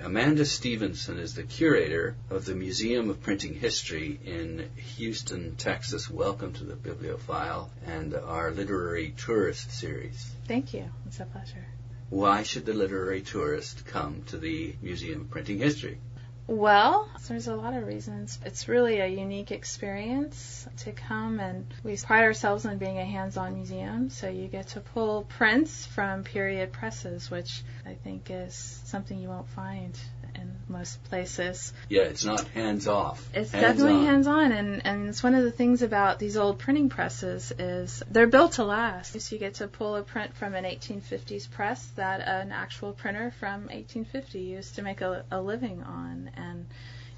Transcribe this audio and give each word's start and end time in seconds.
Amanda 0.00 0.44
Stevenson 0.44 1.18
is 1.18 1.34
the 1.34 1.44
curator 1.44 2.16
of 2.28 2.44
the 2.44 2.54
Museum 2.54 3.08
of 3.10 3.22
Printing 3.22 3.54
History 3.54 4.18
in 4.24 4.68
Houston, 4.96 5.54
Texas. 5.56 6.10
Welcome 6.10 6.52
to 6.54 6.64
the 6.64 6.74
Biblio 6.74 7.18
File 7.18 7.70
and 7.86 8.12
our 8.12 8.50
Literary 8.50 9.14
Tourist 9.16 9.70
series. 9.70 10.32
Thank 10.46 10.74
you. 10.74 10.90
It's 11.06 11.20
a 11.20 11.24
pleasure. 11.24 11.64
Why 12.10 12.42
should 12.42 12.66
the 12.66 12.74
literary 12.74 13.22
tourist 13.22 13.86
come 13.86 14.24
to 14.26 14.36
the 14.36 14.74
Museum 14.82 15.22
of 15.22 15.30
Printing 15.30 15.58
History? 15.58 15.98
Well, 16.46 17.08
there's 17.26 17.48
a 17.48 17.56
lot 17.56 17.72
of 17.74 17.86
reasons. 17.86 18.38
It's 18.44 18.68
really 18.68 19.00
a 19.00 19.06
unique 19.06 19.50
experience 19.50 20.68
to 20.78 20.92
come, 20.92 21.40
and 21.40 21.66
we 21.82 21.96
pride 21.96 22.24
ourselves 22.24 22.66
on 22.66 22.76
being 22.76 22.98
a 22.98 23.04
hands 23.04 23.38
on 23.38 23.54
museum. 23.54 24.10
So 24.10 24.28
you 24.28 24.48
get 24.48 24.68
to 24.68 24.80
pull 24.80 25.22
prints 25.22 25.86
from 25.86 26.22
period 26.22 26.70
presses, 26.70 27.30
which 27.30 27.62
I 27.86 27.94
think 27.94 28.30
is 28.30 28.54
something 28.54 29.18
you 29.18 29.28
won't 29.28 29.48
find 29.48 29.98
in 30.34 30.56
most 30.68 31.02
places. 31.04 31.72
Yeah, 31.88 32.02
it's 32.02 32.24
not 32.24 32.46
hands 32.48 32.88
off. 32.88 33.28
It's 33.34 33.50
definitely 33.50 34.04
hands 34.04 34.26
on, 34.26 34.52
and 34.52 34.86
and 34.86 35.08
it's 35.08 35.22
one 35.22 35.34
of 35.34 35.44
the 35.44 35.50
things 35.50 35.82
about 35.82 36.18
these 36.18 36.36
old 36.36 36.58
printing 36.58 36.88
presses 36.88 37.52
is 37.58 38.02
they're 38.10 38.26
built 38.26 38.52
to 38.52 38.64
last. 38.64 39.20
So 39.20 39.34
you 39.34 39.38
get 39.38 39.54
to 39.54 39.68
pull 39.68 39.96
a 39.96 40.02
print 40.02 40.34
from 40.36 40.54
an 40.54 40.64
1850s 40.64 41.50
press 41.50 41.84
that 41.96 42.20
an 42.20 42.52
actual 42.52 42.92
printer 42.92 43.32
from 43.38 43.62
1850 43.62 44.40
used 44.40 44.76
to 44.76 44.82
make 44.82 45.00
a, 45.00 45.24
a 45.30 45.40
living 45.40 45.82
on, 45.82 46.30
and 46.36 46.66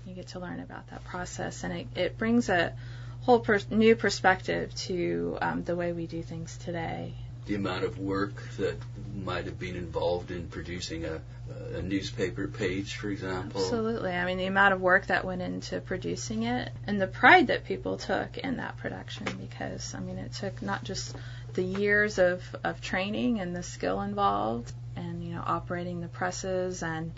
you 0.05 0.15
get 0.15 0.29
to 0.29 0.41
learn 0.41 0.61
about 0.61 0.89
that 0.91 1.05
process, 1.05 1.65
and 1.65 1.73
it 1.73 1.87
it 1.95 2.19
brings 2.19 2.49
a 2.49 2.73
whole 3.23 3.41
per- 3.41 3.61
new 3.71 3.97
perspective 3.97 4.75
to 4.75 5.37
um, 5.41 5.65
the 5.65 5.75
way 5.75 5.93
we 5.93 6.07
do 6.07 6.23
things 6.23 6.57
today 6.59 7.15
the 7.47 7.55
amount 7.55 7.85
of 7.85 7.99
work 7.99 8.43
that 8.59 8.77
might 9.15 9.47
have 9.47 9.59
been 9.59 9.77
involved 9.77 10.31
in 10.31 10.49
producing 10.49 11.05
a, 11.05 11.21
a 11.75 11.83
newspaper 11.83 12.49
page, 12.49 12.97
for 12.97 13.09
example. 13.09 13.61
Absolutely. 13.61 14.11
I 14.11 14.25
mean, 14.25 14.39
the 14.39 14.47
amount 14.47 14.75
of 14.75 14.81
work 14.81 15.07
that 15.07 15.25
went 15.25 15.43
into 15.43 15.81
producing 15.81 16.43
it 16.43 16.73
and 16.87 17.01
the 17.01 17.07
pride 17.07 17.47
that 17.47 17.65
people 17.65 17.97
took 17.97 18.37
in 18.37 18.57
that 18.57 18.77
production 18.79 19.27
because, 19.41 19.95
I 19.95 20.01
mean, 20.01 20.19
it 20.19 20.33
took 20.33 20.61
not 20.61 20.85
just 20.85 21.15
the 21.55 21.63
years 21.63 22.19
of, 22.19 22.43
of 22.65 22.81
training 22.81 23.41
and 23.41 23.55
the 23.55 23.63
skill 23.63 24.01
involved 24.01 24.73
and, 24.97 25.23
you 25.23 25.35
know, 25.35 25.43
operating 25.45 26.01
the 26.01 26.09
presses 26.09 26.83
and 26.83 27.13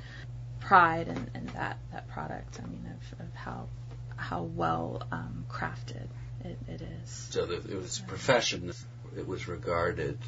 pride 0.61 1.09
in, 1.09 1.31
in 1.35 1.47
that, 1.55 1.79
that 1.93 2.09
product, 2.09 2.61
I 2.63 2.67
mean, 2.67 2.85
of, 2.87 3.21
of 3.27 3.35
how, 3.35 3.69
how 4.17 4.43
well 4.43 5.03
um, 5.11 5.47
crafted 5.49 6.07
it, 6.45 6.59
it 6.69 6.83
is. 6.83 7.29
So 7.31 7.51
it 7.51 7.75
was 7.75 8.01
a 8.01 8.03
profession 8.03 8.73
it 9.19 9.27
was 9.27 9.49
regarded 9.49 10.19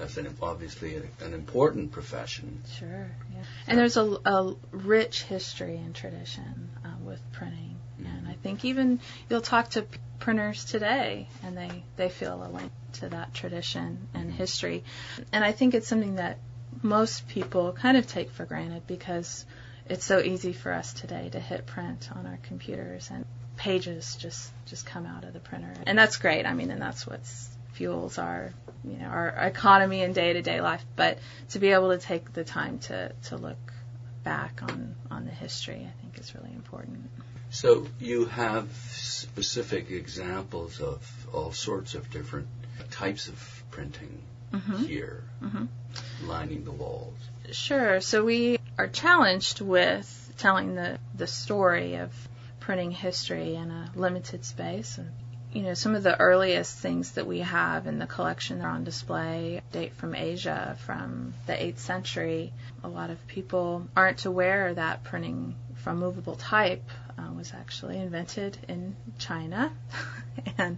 as 0.00 0.18
an 0.18 0.34
obviously 0.42 0.96
an 0.96 1.34
important 1.34 1.92
profession. 1.92 2.62
Sure, 2.78 3.10
yeah. 3.32 3.42
And 3.66 3.78
there's 3.78 3.96
a, 3.96 4.18
a 4.24 4.54
rich 4.72 5.22
history 5.22 5.76
and 5.76 5.94
tradition 5.94 6.70
uh, 6.84 6.88
with 7.04 7.20
printing, 7.32 7.76
mm-hmm. 8.00 8.06
and 8.06 8.28
I 8.28 8.34
think 8.42 8.64
even 8.64 9.00
you'll 9.28 9.40
talk 9.40 9.70
to 9.70 9.86
printers 10.18 10.64
today, 10.64 11.28
and 11.42 11.56
they 11.56 11.84
they 11.96 12.08
feel 12.08 12.42
a 12.42 12.50
link 12.50 12.72
to 12.94 13.08
that 13.10 13.34
tradition 13.34 14.08
and 14.14 14.28
mm-hmm. 14.28 14.36
history, 14.36 14.84
and 15.32 15.44
I 15.44 15.52
think 15.52 15.74
it's 15.74 15.88
something 15.88 16.16
that 16.16 16.38
most 16.82 17.28
people 17.28 17.72
kind 17.72 17.96
of 17.96 18.06
take 18.06 18.30
for 18.30 18.44
granted 18.44 18.86
because 18.86 19.46
it's 19.86 20.04
so 20.04 20.18
easy 20.18 20.52
for 20.52 20.72
us 20.72 20.92
today 20.92 21.28
to 21.30 21.38
hit 21.38 21.66
print 21.66 22.10
on 22.14 22.26
our 22.26 22.38
computers 22.42 23.10
and 23.12 23.24
pages 23.56 24.16
just 24.16 24.50
just 24.66 24.84
come 24.84 25.06
out 25.06 25.22
of 25.22 25.32
the 25.32 25.38
printer 25.38 25.72
and 25.86 25.96
that's 25.96 26.16
great 26.16 26.44
i 26.44 26.52
mean 26.52 26.72
and 26.72 26.82
that's 26.82 27.06
what's 27.06 27.48
fuels 27.74 28.18
our 28.18 28.52
you 28.84 28.96
know 28.98 29.06
our 29.06 29.28
economy 29.28 30.02
and 30.02 30.14
day 30.14 30.32
to 30.32 30.42
day 30.42 30.60
life. 30.60 30.84
But 30.96 31.18
to 31.50 31.58
be 31.58 31.68
able 31.68 31.90
to 31.90 31.98
take 31.98 32.32
the 32.32 32.44
time 32.44 32.78
to 32.80 33.12
to 33.24 33.36
look 33.36 33.72
back 34.22 34.60
on 34.62 34.94
on 35.10 35.24
the 35.24 35.30
history, 35.30 35.86
I 35.88 36.00
think 36.00 36.18
is 36.18 36.34
really 36.34 36.52
important. 36.54 37.10
So 37.50 37.86
you 38.00 38.24
have 38.26 38.68
specific 38.92 39.90
examples 39.90 40.80
of 40.80 41.28
all 41.32 41.52
sorts 41.52 41.94
of 41.94 42.10
different 42.10 42.48
types 42.90 43.28
of 43.28 43.62
printing 43.70 44.18
mm-hmm. 44.52 44.76
here, 44.84 45.22
mm-hmm. 45.42 45.66
lining 46.26 46.64
the 46.64 46.72
walls. 46.72 47.16
Sure. 47.52 48.00
So 48.00 48.24
we 48.24 48.58
are 48.78 48.88
challenged 48.88 49.60
with 49.60 50.32
telling 50.38 50.74
the 50.74 50.98
the 51.16 51.26
story 51.26 51.96
of 51.96 52.12
printing 52.60 52.90
history 52.90 53.54
in 53.54 53.70
a 53.70 53.92
limited 53.94 54.44
space 54.44 54.98
and 54.98 55.12
you 55.54 55.62
know, 55.62 55.74
some 55.74 55.94
of 55.94 56.02
the 56.02 56.18
earliest 56.18 56.76
things 56.76 57.12
that 57.12 57.28
we 57.28 57.38
have 57.38 57.86
in 57.86 58.00
the 58.00 58.08
collection 58.08 58.58
that 58.58 58.64
are 58.64 58.70
on 58.70 58.82
display 58.82 59.62
date 59.70 59.94
from 59.94 60.14
Asia 60.14 60.76
from 60.84 61.32
the 61.46 61.52
8th 61.52 61.78
century. 61.78 62.52
A 62.82 62.88
lot 62.88 63.10
of 63.10 63.24
people 63.28 63.86
aren't 63.96 64.24
aware 64.26 64.74
that 64.74 65.04
printing 65.04 65.54
from 65.76 66.00
movable 66.00 66.34
type 66.34 66.82
uh, 67.16 67.32
was 67.32 67.54
actually 67.54 67.98
invented 67.98 68.58
in 68.66 68.96
China. 69.18 69.72
and 70.58 70.76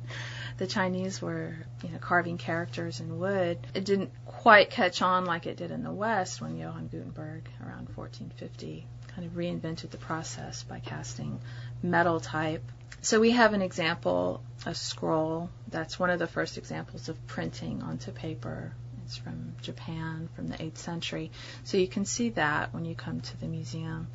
the 0.59 0.67
Chinese 0.67 1.23
were, 1.23 1.55
you 1.83 1.89
know, 1.89 1.99
carving 1.99 2.37
characters 2.37 3.01
in 3.01 3.19
wood. 3.19 3.59
It 3.73 3.87
didn't 3.87 4.11
quite 4.27 4.69
catch 4.69 5.01
on 5.01 5.25
like 5.25 5.47
it 5.47 5.57
did 5.57 5.71
in 5.71 5.85
the 5.85 5.93
West 5.93 6.43
when 6.43 6.59
Johann 6.59 6.89
Gutenberg, 6.89 7.49
around 7.63 7.89
1450, 7.95 8.87
kind 9.15 9.27
of 9.27 9.33
reinvented 9.35 9.89
the 9.89 9.97
process 9.97 10.63
by 10.65 10.81
casting 10.81 11.41
metal 11.83 12.21
type 12.21 12.63
so 13.07 13.21
we 13.21 13.31
have 13.31 13.53
an 13.53 13.63
example, 13.63 14.43
a 14.65 14.75
scroll. 14.75 15.49
That's 15.69 15.97
one 15.97 16.11
of 16.11 16.19
the 16.19 16.27
first 16.27 16.59
examples 16.59 17.09
of 17.09 17.27
printing 17.29 17.81
onto 17.81 18.11
paper. 18.11 18.75
It's 19.05 19.17
from 19.17 19.55
Japan 19.63 20.29
from 20.35 20.49
the 20.49 20.57
8th 20.57 20.79
century. 20.79 21.31
So 21.63 21.77
you 21.77 21.87
can 21.87 22.05
see 22.05 22.31
that 22.31 22.75
when 22.75 22.85
you 22.85 22.97
come 22.97 23.21
to 23.21 23.37
the 23.37 23.47
museum. 23.47 24.09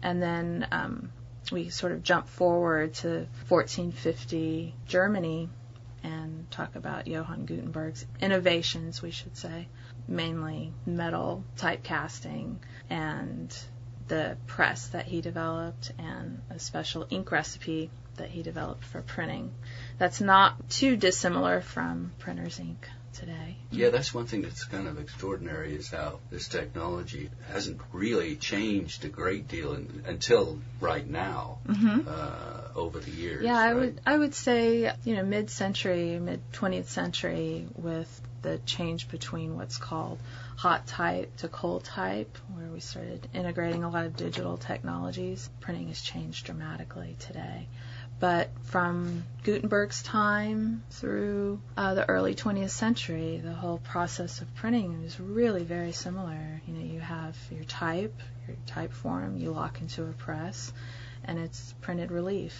And 0.00 0.22
then 0.22 0.68
um, 0.70 1.10
we 1.50 1.70
sort 1.70 1.90
of 1.90 2.04
jump 2.04 2.28
forward 2.28 2.94
to 3.02 3.26
1450 3.48 4.76
Germany 4.86 5.48
and 6.04 6.48
talk 6.52 6.76
about 6.76 7.08
Johann 7.08 7.46
Gutenberg's 7.46 8.06
innovations, 8.20 9.02
we 9.02 9.10
should 9.10 9.36
say, 9.36 9.66
mainly 10.06 10.72
metal 10.86 11.42
typecasting 11.56 12.58
and 12.88 13.52
the 14.08 14.36
press 14.46 14.88
that 14.88 15.06
he 15.06 15.20
developed 15.20 15.92
and 15.98 16.40
a 16.50 16.58
special 16.58 17.06
ink 17.10 17.30
recipe 17.30 17.90
that 18.16 18.30
he 18.30 18.42
developed 18.42 18.84
for 18.84 19.02
printing. 19.02 19.52
That's 19.98 20.20
not 20.20 20.70
too 20.70 20.96
dissimilar 20.96 21.60
from 21.60 22.12
printer's 22.18 22.58
ink 22.58 22.88
today. 23.12 23.56
Yeah, 23.70 23.90
that's 23.90 24.12
one 24.12 24.26
thing 24.26 24.42
that's 24.42 24.64
kind 24.64 24.86
of 24.86 24.98
extraordinary 24.98 25.74
is 25.74 25.90
how 25.90 26.20
this 26.30 26.48
technology 26.48 27.30
hasn't 27.50 27.80
really 27.92 28.36
changed 28.36 29.04
a 29.04 29.08
great 29.08 29.48
deal 29.48 29.72
in, 29.72 30.04
until 30.06 30.58
right 30.80 31.06
now 31.08 31.58
mm-hmm. 31.66 32.00
uh, 32.06 32.78
over 32.78 32.98
the 32.98 33.10
years. 33.10 33.44
Yeah, 33.44 33.58
right? 33.58 33.70
I 33.70 33.74
would 33.74 34.00
I 34.06 34.18
would 34.18 34.34
say 34.34 34.92
you 35.04 35.16
know 35.16 35.24
mid 35.24 35.50
century, 35.50 36.18
mid 36.18 36.40
20th 36.52 36.86
century 36.86 37.66
with 37.74 38.20
the 38.42 38.58
change 38.66 39.08
between 39.08 39.56
what's 39.56 39.78
called 39.78 40.18
hot 40.56 40.86
type 40.86 41.36
to 41.36 41.48
cold 41.48 41.84
type, 41.84 42.36
where 42.54 42.68
we 42.68 42.80
started 42.80 43.28
integrating 43.34 43.84
a 43.84 43.90
lot 43.90 44.06
of 44.06 44.16
digital 44.16 44.56
technologies. 44.56 45.48
Printing 45.60 45.88
has 45.88 46.00
changed 46.00 46.46
dramatically 46.46 47.14
today. 47.20 47.68
But 48.18 48.48
from 48.62 49.24
Gutenberg's 49.44 50.02
time 50.02 50.82
through 50.90 51.60
uh, 51.76 51.92
the 51.94 52.08
early 52.08 52.34
20th 52.34 52.70
century, 52.70 53.42
the 53.44 53.52
whole 53.52 53.78
process 53.78 54.40
of 54.40 54.54
printing 54.54 55.02
is 55.04 55.20
really 55.20 55.64
very 55.64 55.92
similar. 55.92 56.62
You 56.66 56.74
know, 56.74 56.94
you 56.94 57.00
have 57.00 57.36
your 57.50 57.64
type, 57.64 58.18
your 58.48 58.56
type 58.66 58.92
form, 58.92 59.36
you 59.36 59.50
lock 59.50 59.82
into 59.82 60.04
a 60.04 60.12
press, 60.12 60.72
and 61.24 61.38
it's 61.38 61.74
printed 61.82 62.10
relief. 62.10 62.58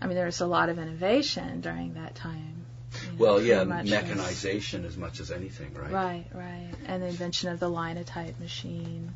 I 0.00 0.06
mean, 0.06 0.14
there 0.14 0.26
was 0.26 0.40
a 0.40 0.46
lot 0.46 0.68
of 0.68 0.78
innovation 0.78 1.60
during 1.60 1.94
that 1.94 2.14
time. 2.14 2.61
Know, 2.92 3.16
well, 3.18 3.42
yeah, 3.42 3.64
mechanization 3.64 4.84
as, 4.84 4.96
much 4.96 5.20
as 5.20 5.30
anything, 5.30 5.74
right? 5.74 5.90
Right, 5.90 6.26
right. 6.34 6.70
And 6.86 7.02
the 7.02 7.06
invention 7.06 7.50
of 7.50 7.60
the 7.60 7.68
linotype 7.68 8.38
machine 8.40 9.14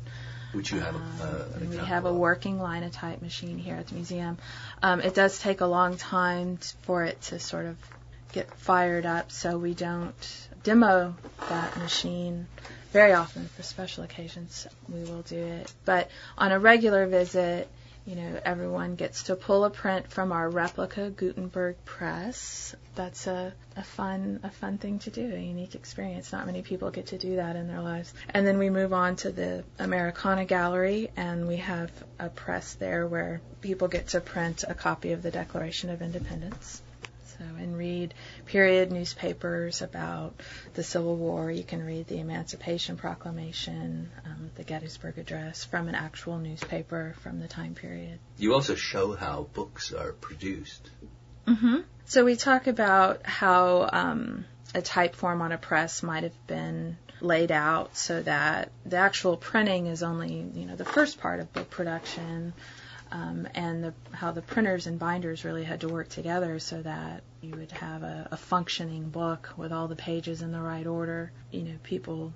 which 0.53 0.71
you 0.71 0.79
have 0.79 0.95
um, 0.95 1.03
a, 1.21 1.65
we 1.65 1.77
have 1.77 2.05
a 2.05 2.13
working 2.13 2.59
linotype 2.59 3.21
machine 3.21 3.57
here 3.57 3.75
at 3.75 3.87
the 3.87 3.95
museum. 3.95 4.37
Um, 4.81 5.01
it 5.01 5.13
does 5.13 5.39
take 5.39 5.61
a 5.61 5.65
long 5.65 5.97
time 5.97 6.57
t- 6.57 6.69
for 6.83 7.03
it 7.03 7.21
to 7.23 7.39
sort 7.39 7.65
of 7.65 7.77
get 8.31 8.53
fired 8.55 9.05
up, 9.05 9.31
so 9.31 9.57
we 9.57 9.73
don't 9.73 10.47
demo 10.63 11.15
that 11.49 11.77
machine 11.77 12.47
very 12.91 13.13
often 13.13 13.47
for 13.49 13.63
special 13.63 14.03
occasions. 14.03 14.67
We 14.89 15.03
will 15.03 15.21
do 15.21 15.37
it, 15.37 15.71
but 15.85 16.09
on 16.37 16.51
a 16.51 16.59
regular 16.59 17.05
visit, 17.07 17.67
you 18.07 18.15
know, 18.15 18.39
everyone 18.45 18.95
gets 18.95 19.23
to 19.23 19.35
pull 19.35 19.65
a 19.65 19.69
print 19.69 20.09
from 20.09 20.31
our 20.31 20.49
replica 20.49 21.09
Gutenberg 21.09 21.75
press. 21.83 22.73
That's 22.95 23.27
a, 23.27 23.53
a 23.75 23.83
fun 23.83 24.39
a 24.43 24.49
fun 24.49 24.77
thing 24.77 24.99
to 24.99 25.09
do, 25.09 25.35
a 25.35 25.37
unique 25.37 25.75
experience. 25.75 26.31
Not 26.31 26.45
many 26.45 26.61
people 26.61 26.89
get 26.89 27.07
to 27.07 27.17
do 27.17 27.35
that 27.35 27.57
in 27.57 27.67
their 27.67 27.81
lives. 27.81 28.13
And 28.29 28.47
then 28.47 28.59
we 28.59 28.69
move 28.69 28.93
on 28.93 29.17
to 29.17 29.31
the 29.33 29.65
Americana 29.77 30.45
Gallery, 30.45 31.11
and 31.17 31.49
we 31.49 31.57
have 31.57 31.91
a 32.17 32.29
press 32.29 32.75
there 32.75 33.05
where 33.05 33.41
people 33.59 33.89
get 33.89 34.07
to 34.09 34.21
print 34.21 34.63
a 34.65 34.73
copy 34.73 35.11
of 35.11 35.21
the 35.21 35.29
Declaration 35.29 35.89
of 35.89 36.01
Independence. 36.01 36.81
So 37.39 37.45
and 37.45 37.77
read 37.77 38.13
period 38.45 38.91
newspapers 38.91 39.81
about 39.81 40.41
the 40.73 40.83
Civil 40.83 41.15
War. 41.15 41.51
You 41.51 41.63
can 41.63 41.85
read 41.85 42.07
the 42.07 42.19
Emancipation 42.19 42.97
Proclamation, 42.97 44.09
um, 44.25 44.49
the 44.55 44.63
Gettysburg 44.63 45.17
Address 45.17 45.63
from 45.63 45.87
an 45.87 45.95
actual 45.95 46.37
newspaper 46.37 47.15
from 47.21 47.39
the 47.39 47.47
time 47.47 47.75
period. 47.75 48.19
You 48.37 48.53
also 48.53 48.75
show 48.75 49.15
how 49.15 49.47
books 49.53 49.93
are 49.93 50.13
produced. 50.13 50.89
Mm-hmm. 51.47 51.81
So 52.05 52.25
we 52.25 52.35
talk 52.35 52.67
about 52.67 53.25
how 53.25 53.89
um, 53.91 54.45
a 54.73 54.81
type 54.81 55.15
form 55.15 55.41
on 55.41 55.51
a 55.51 55.57
press 55.57 56.03
might 56.03 56.23
have 56.23 56.47
been 56.47 56.97
laid 57.19 57.51
out 57.51 57.95
so 57.97 58.21
that 58.21 58.71
the 58.85 58.97
actual 58.97 59.37
printing 59.37 59.87
is 59.87 60.03
only 60.03 60.45
you 60.53 60.65
know 60.65 60.75
the 60.75 60.85
first 60.85 61.19
part 61.19 61.39
of 61.39 61.51
book 61.51 61.69
production 61.69 62.53
um, 63.11 63.47
and 63.55 63.83
the, 63.83 63.93
how 64.11 64.31
the 64.31 64.41
printers 64.41 64.87
and 64.87 64.99
binders 64.99 65.45
really 65.45 65.63
had 65.63 65.81
to 65.81 65.87
work 65.87 66.09
together 66.09 66.59
so 66.59 66.81
that 66.81 67.23
you 67.41 67.51
would 67.51 67.71
have 67.71 68.03
a, 68.03 68.27
a 68.31 68.37
functioning 68.37 69.09
book 69.09 69.53
with 69.57 69.71
all 69.71 69.87
the 69.87 69.95
pages 69.95 70.41
in 70.41 70.51
the 70.51 70.61
right 70.61 70.87
order. 70.87 71.31
You 71.51 71.63
know, 71.63 71.75
people 71.83 72.33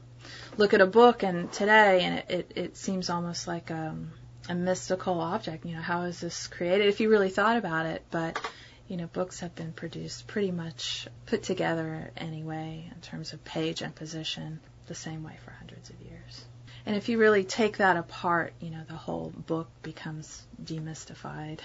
look 0.57 0.73
at 0.73 0.81
a 0.81 0.85
book 0.85 1.23
and 1.23 1.51
today, 1.51 2.01
and 2.03 2.17
it, 2.19 2.25
it, 2.29 2.51
it 2.55 2.77
seems 2.77 3.09
almost 3.09 3.47
like 3.47 3.71
um, 3.71 4.11
a 4.49 4.55
mystical 4.55 5.19
object. 5.19 5.65
You 5.65 5.75
know, 5.75 5.81
how 5.81 6.03
is 6.03 6.19
this 6.19 6.47
created? 6.47 6.87
If 6.87 6.99
you 6.99 7.09
really 7.09 7.29
thought 7.29 7.57
about 7.57 7.85
it, 7.85 8.03
but 8.11 8.39
you 8.87 8.97
know, 8.97 9.07
books 9.07 9.39
have 9.39 9.55
been 9.55 9.71
produced 9.71 10.27
pretty 10.27 10.51
much 10.51 11.07
put 11.25 11.43
together 11.43 12.11
anyway 12.17 12.91
in 12.93 13.01
terms 13.01 13.31
of 13.33 13.43
page 13.43 13.81
and 13.81 13.95
position 13.95 14.59
the 14.87 14.95
same 14.95 15.23
way 15.23 15.37
for 15.45 15.51
hundreds 15.51 15.89
of 15.89 16.01
years. 16.01 16.45
And 16.85 16.95
if 16.95 17.09
you 17.09 17.17
really 17.17 17.43
take 17.43 17.77
that 17.77 17.97
apart, 17.97 18.53
you 18.59 18.71
know, 18.71 18.83
the 18.87 18.95
whole 18.95 19.31
book 19.35 19.69
becomes 19.83 20.43
demystified. 20.63 21.59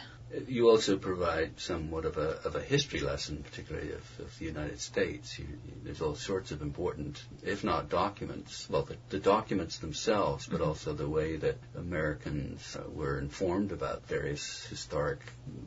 You 0.48 0.68
also 0.68 0.98
provide 0.98 1.60
somewhat 1.60 2.04
of 2.04 2.18
a, 2.18 2.40
of 2.44 2.56
a 2.56 2.60
history 2.60 3.00
lesson, 3.00 3.44
particularly 3.44 3.92
of, 3.92 4.20
of 4.20 4.38
the 4.38 4.44
United 4.44 4.80
States. 4.80 5.38
You, 5.38 5.46
you, 5.46 5.72
there's 5.84 6.02
all 6.02 6.16
sorts 6.16 6.50
of 6.50 6.62
important, 6.62 7.24
if 7.44 7.62
not 7.62 7.88
documents, 7.88 8.68
well, 8.68 8.82
the, 8.82 8.96
the 9.08 9.20
documents 9.20 9.78
themselves, 9.78 10.46
but 10.46 10.60
mm-hmm. 10.60 10.68
also 10.68 10.92
the 10.92 11.08
way 11.08 11.36
that 11.36 11.56
Americans 11.76 12.76
uh, 12.76 12.82
were 12.90 13.18
informed 13.18 13.70
about 13.72 14.06
various 14.08 14.66
historic 14.66 15.20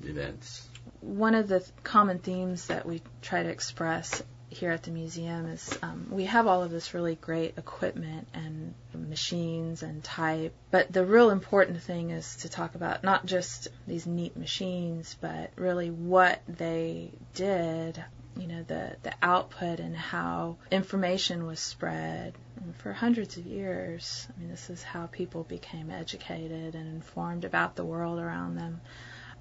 events. 0.03 0.67
One 0.99 1.35
of 1.35 1.47
the 1.47 1.59
th- 1.59 1.71
common 1.83 2.19
themes 2.19 2.67
that 2.67 2.85
we 2.85 3.01
try 3.21 3.43
to 3.43 3.49
express 3.49 4.21
here 4.49 4.71
at 4.71 4.83
the 4.83 4.91
museum 4.91 5.45
is 5.45 5.77
um, 5.81 6.07
we 6.09 6.25
have 6.25 6.47
all 6.47 6.63
of 6.63 6.71
this 6.71 6.93
really 6.93 7.15
great 7.15 7.57
equipment 7.57 8.27
and 8.33 8.73
machines 9.09 9.83
and 9.83 10.03
type, 10.03 10.53
but 10.71 10.91
the 10.91 11.05
real 11.05 11.29
important 11.29 11.81
thing 11.81 12.11
is 12.11 12.37
to 12.37 12.49
talk 12.49 12.75
about 12.75 13.03
not 13.03 13.25
just 13.25 13.67
these 13.87 14.05
neat 14.05 14.37
machines, 14.37 15.15
but 15.19 15.51
really 15.55 15.89
what 15.89 16.41
they 16.47 17.11
did. 17.33 18.03
You 18.37 18.47
know 18.47 18.63
the 18.63 18.95
the 19.03 19.13
output 19.21 19.79
and 19.79 19.95
how 19.97 20.57
information 20.71 21.45
was 21.45 21.59
spread 21.59 22.35
and 22.61 22.73
for 22.77 22.93
hundreds 22.93 23.35
of 23.35 23.45
years. 23.45 24.27
I 24.29 24.39
mean, 24.39 24.49
this 24.49 24.69
is 24.69 24.81
how 24.81 25.07
people 25.07 25.43
became 25.43 25.91
educated 25.91 26.75
and 26.75 26.87
informed 26.87 27.43
about 27.43 27.75
the 27.75 27.83
world 27.83 28.19
around 28.19 28.55
them 28.55 28.79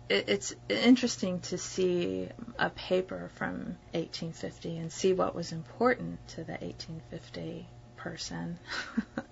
it's 0.08 0.54
interesting 0.68 1.40
to 1.40 1.58
see 1.58 2.28
a 2.58 2.70
paper 2.70 3.30
from 3.34 3.76
1850 3.92 4.78
and 4.78 4.92
see 4.92 5.12
what 5.12 5.34
was 5.34 5.52
important 5.52 6.26
to 6.28 6.44
the 6.44 6.52
1850 6.52 7.68
person. 7.96 8.58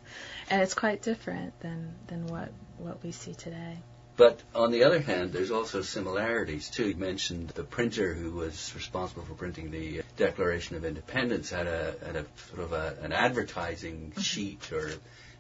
and 0.50 0.62
it's 0.62 0.74
quite 0.74 1.02
different 1.02 1.58
than, 1.60 1.94
than 2.06 2.26
what, 2.26 2.50
what 2.78 3.02
we 3.02 3.12
see 3.12 3.34
today. 3.34 3.78
But 4.16 4.42
on 4.54 4.70
the 4.70 4.84
other 4.84 4.98
hand, 4.98 5.32
there's 5.32 5.50
also 5.50 5.82
similarities 5.82 6.70
too. 6.70 6.88
You 6.88 6.96
mentioned 6.96 7.50
the 7.50 7.64
printer 7.64 8.14
who 8.14 8.30
was 8.30 8.72
responsible 8.74 9.24
for 9.24 9.34
printing 9.34 9.70
the 9.70 10.02
Declaration 10.16 10.76
of 10.76 10.86
Independence 10.86 11.50
had 11.50 11.66
a, 11.66 11.94
had 12.04 12.16
a 12.16 12.24
sort 12.48 12.62
of 12.62 12.72
a, 12.72 12.96
an 13.02 13.12
advertising 13.12 14.10
mm-hmm. 14.10 14.20
sheet 14.20 14.72
or 14.72 14.90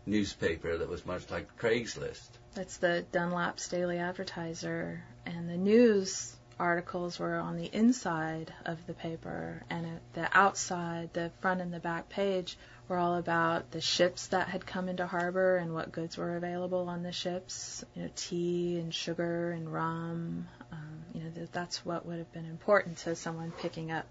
newspaper 0.04 0.76
that 0.76 0.88
was 0.88 1.06
much 1.06 1.30
like 1.30 1.56
Craigslist. 1.58 2.28
That's 2.54 2.76
the 2.76 3.04
Dunlap's 3.12 3.68
Daily 3.68 3.98
Advertiser, 3.98 5.02
and 5.24 5.48
the 5.48 5.56
news 5.56 6.36
articles 6.58 7.18
were 7.18 7.36
on 7.36 7.56
the 7.56 7.66
inside 7.72 8.52
of 8.64 8.86
the 8.86 8.94
paper, 8.94 9.62
and 9.70 10.00
the 10.14 10.28
outside, 10.32 11.12
the 11.12 11.30
front 11.40 11.60
and 11.60 11.72
the 11.72 11.80
back 11.80 12.08
page, 12.08 12.56
were 12.88 12.96
all 12.96 13.16
about 13.16 13.70
the 13.72 13.80
ships 13.80 14.28
that 14.28 14.48
had 14.48 14.64
come 14.64 14.88
into 14.88 15.06
harbor 15.06 15.56
and 15.56 15.74
what 15.74 15.92
goods 15.92 16.16
were 16.16 16.36
available 16.36 16.88
on 16.88 17.02
the 17.02 17.12
ships. 17.12 17.84
You 17.94 18.02
know, 18.04 18.10
tea 18.14 18.78
and 18.78 18.94
sugar 18.94 19.52
and 19.52 19.72
rum. 19.72 20.48
Um, 20.72 21.04
you 21.14 21.22
know, 21.24 21.30
that's 21.52 21.84
what 21.84 22.06
would 22.06 22.18
have 22.18 22.32
been 22.32 22.46
important 22.46 22.98
to 22.98 23.16
someone 23.16 23.52
picking 23.58 23.90
up 23.90 24.06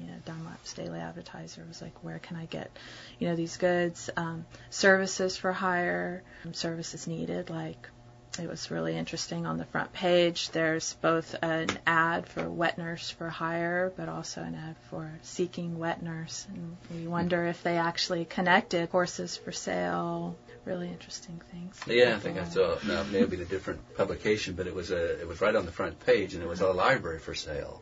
you 0.00 0.06
know, 0.06 0.14
Dunlap's 0.24 0.74
Daily 0.74 1.00
Advertiser 1.00 1.64
was 1.66 1.82
like, 1.82 2.04
where 2.04 2.18
can 2.18 2.36
I 2.36 2.44
get, 2.44 2.70
you 3.18 3.28
know, 3.28 3.36
these 3.36 3.56
goods? 3.56 4.10
Um, 4.16 4.46
services 4.70 5.36
for 5.36 5.52
hire, 5.52 6.22
um, 6.44 6.54
services 6.54 7.06
needed, 7.06 7.50
like 7.50 7.88
it 8.38 8.48
was 8.48 8.70
really 8.70 8.96
interesting 8.96 9.46
on 9.46 9.58
the 9.58 9.64
front 9.64 9.92
page. 9.92 10.50
There's 10.50 10.94
both 10.94 11.34
an 11.42 11.68
ad 11.86 12.28
for 12.28 12.48
wet 12.48 12.78
nurse 12.78 13.10
for 13.10 13.28
hire, 13.28 13.92
but 13.96 14.08
also 14.08 14.42
an 14.42 14.54
ad 14.54 14.76
for 14.90 15.10
seeking 15.22 15.78
wet 15.78 16.02
nurse. 16.02 16.46
And 16.52 16.76
we 16.94 17.06
wonder 17.06 17.46
if 17.46 17.62
they 17.62 17.76
actually 17.76 18.24
connected 18.24 18.88
horses 18.90 19.36
for 19.36 19.52
sale. 19.52 20.36
Really 20.64 20.88
interesting 20.88 21.40
things. 21.50 21.80
Yeah, 21.86 22.16
I 22.16 22.18
think 22.18 22.38
I 22.38 22.44
saw. 22.44 22.76
Now, 22.86 23.02
maybe 23.10 23.36
may 23.36 23.42
a 23.42 23.46
different 23.46 23.96
publication, 23.96 24.54
but 24.54 24.66
it 24.66 24.74
was 24.74 24.90
a. 24.90 25.20
It 25.20 25.26
was 25.26 25.40
right 25.40 25.56
on 25.56 25.64
the 25.64 25.72
front 25.72 25.98
page, 26.04 26.34
and 26.34 26.42
it 26.42 26.48
was 26.48 26.60
a 26.60 26.70
library 26.72 27.20
for 27.20 27.34
sale 27.34 27.80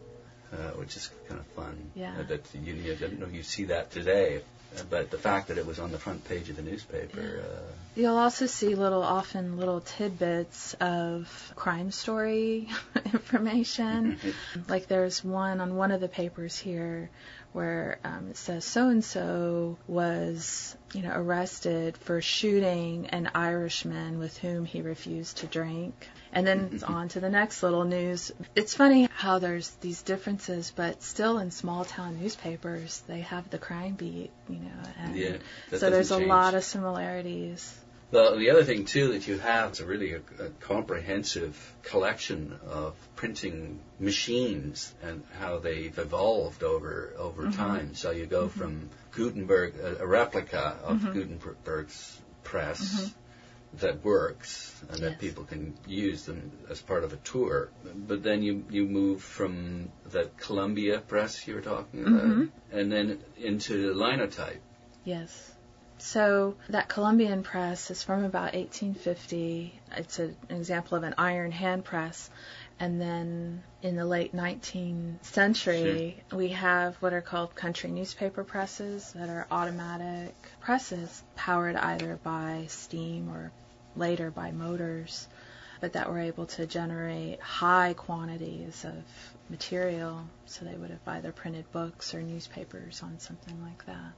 uh, 0.53 0.71
which 0.73 0.97
is 0.97 1.11
kind 1.29 1.41
of 1.41 1.47
fun. 1.49 1.91
Yeah. 1.95 2.15
Uh, 2.19 2.23
that 2.25 2.47
you, 2.55 2.75
you 2.75 2.95
don't 2.95 3.19
know 3.19 3.27
you 3.27 3.43
see 3.43 3.65
that 3.65 3.91
today, 3.91 4.43
but 4.89 5.11
the 5.11 5.19
fact 5.19 5.49
that 5.49 5.59
it 5.59 5.67
was 5.67 5.79
on 5.79 5.93
the 5.93 5.99
front 5.99 6.25
page 6.25 6.49
of 6.51 6.57
the 6.57 6.63
newspaper. 6.63 7.43
Uh, 7.43 7.73
You'll 7.95 8.19
also 8.19 8.47
see 8.47 8.75
little, 8.75 9.03
often 9.03 9.57
little 9.57 9.81
tidbits 9.81 10.75
of 10.75 11.53
crime 11.57 11.91
story 11.91 12.69
information. 13.07 14.19
like 14.69 14.87
there's 14.87 15.25
one 15.25 15.61
on 15.61 15.77
one 15.77 15.91
of 15.91 16.01
the 16.01 16.09
papers 16.09 16.59
here 16.59 17.11
where 17.57 17.99
um, 18.05 18.29
it 18.29 18.37
says 18.37 18.67
so 18.67 18.91
and 18.91 19.03
so 19.03 19.79
was, 19.89 20.77
you 20.93 21.01
know, 21.01 21.11
arrested 21.15 21.97
for 21.97 22.21
shooting 22.21 23.07
an 23.07 23.31
Irishman 23.35 24.19
with 24.19 24.37
whom 24.37 24.67
he 24.67 24.83
refused 24.83 25.39
to 25.39 25.47
drink. 25.47 26.07
And 26.35 26.47
then 26.47 26.69
it's 26.71 26.83
on 26.97 27.09
to 27.09 27.21
the 27.21 27.31
next 27.31 27.63
little 27.63 27.85
news. 27.85 28.31
It's 28.55 28.75
funny 28.75 29.09
how 29.11 29.39
there's 29.39 29.71
these 29.81 30.03
differences, 30.03 30.71
but 30.77 31.03
still 31.03 31.39
in 31.39 31.51
small 31.51 31.87
town 31.87 32.21
newspapers, 32.21 33.03
they 33.09 33.21
have 33.21 33.49
the 33.49 33.59
crime 33.59 33.95
beat, 33.95 34.33
you 34.51 34.59
know. 34.59 34.91
And 34.99 35.17
yeah, 35.17 35.37
so 35.71 35.89
there's 35.89 36.11
a 36.11 36.19
lot 36.19 36.53
of 36.53 36.63
similarities. 36.63 37.75
Well, 38.11 38.39
the 38.39 38.51
other 38.51 38.63
thing 38.63 38.85
too 38.85 39.13
that 39.13 39.27
you 39.27 39.39
have 39.39 39.73
is 39.73 39.81
a 39.81 39.87
really 39.87 40.13
a, 40.13 40.21
a 40.39 40.49
comprehensive 40.61 41.75
collection 41.83 42.57
of 42.69 42.95
printing 43.17 43.81
machines 43.99 44.95
and 45.03 45.25
how 45.41 45.59
they've 45.59 45.99
evolved 45.99 46.63
over 46.63 47.13
over 47.19 47.43
mm-hmm. 47.43 47.53
time. 47.53 47.95
So 47.95 48.13
you 48.13 48.27
go 48.27 48.47
mm-hmm. 48.47 48.61
from 48.61 48.91
Gutenberg, 49.13 49.77
a, 49.77 50.03
a 50.03 50.07
replica 50.07 50.79
of 50.85 50.99
mm-hmm. 50.99 51.13
Gutenberg's 51.13 52.21
press 52.45 52.81
mm-hmm 52.81 53.21
that 53.75 54.05
works 54.05 54.75
and 54.91 55.01
that 55.01 55.19
people 55.19 55.45
can 55.45 55.77
use 55.87 56.25
them 56.25 56.51
as 56.71 56.81
part 56.81 57.05
of 57.05 57.13
a 57.13 57.17
tour. 57.17 57.71
But 57.85 58.23
then 58.23 58.43
you 58.43 58.65
you 58.71 58.87
move 58.87 59.23
from 59.23 59.91
that 60.13 60.37
Columbia 60.39 61.01
press 61.01 61.47
you 61.47 61.55
were 61.55 61.61
talking 61.61 62.03
about, 62.03 62.23
mm-hmm. 62.23 62.45
and 62.73 62.93
then 62.93 63.19
into 63.37 63.93
linotype. 63.95 64.63
Yes. 65.05 65.53
So 65.99 66.57
that 66.69 66.89
Columbian 66.89 67.43
press 67.43 67.91
is 67.91 68.03
from 68.03 68.25
about 68.25 68.55
1850. 68.55 69.81
It's 69.97 70.19
a, 70.19 70.25
an 70.25 70.57
example 70.57 70.97
of 70.97 71.03
an 71.03 71.15
iron 71.17 71.53
hand 71.53 71.85
press. 71.85 72.31
And 72.79 73.01
then 73.01 73.63
in 73.81 73.97
the 73.97 74.05
late 74.05 74.35
19th 74.35 75.25
century, 75.25 76.23
sure. 76.29 76.39
we 76.39 76.49
have 76.49 76.97
what 76.97 77.15
are 77.15 77.23
called 77.23 77.55
country 77.55 77.91
newspaper 77.91 78.45
presses 78.45 79.13
that 79.13 79.31
are 79.31 79.47
automatic 79.51 80.35
presses 80.61 81.23
powered 81.35 81.77
either 81.77 82.19
by 82.23 82.67
steam 82.69 83.31
or 83.31 83.51
later 83.97 84.31
by 84.31 84.51
motors, 84.51 85.27
but 85.81 85.95
that 85.95 86.11
were 86.11 86.19
able 86.19 86.47
to 86.47 86.67
generate 86.67 87.41
high 87.41 87.95
quantities 87.95 88.85
of 88.85 89.03
material 89.49 90.23
so 90.45 90.65
they 90.65 90.75
would 90.75 90.91
have 90.91 91.07
either 91.07 91.33
printed 91.33 91.71
books 91.73 92.15
or 92.15 92.21
newspapers 92.21 93.03
on 93.03 93.19
something 93.19 93.63
like 93.63 93.87
that. 93.87 94.13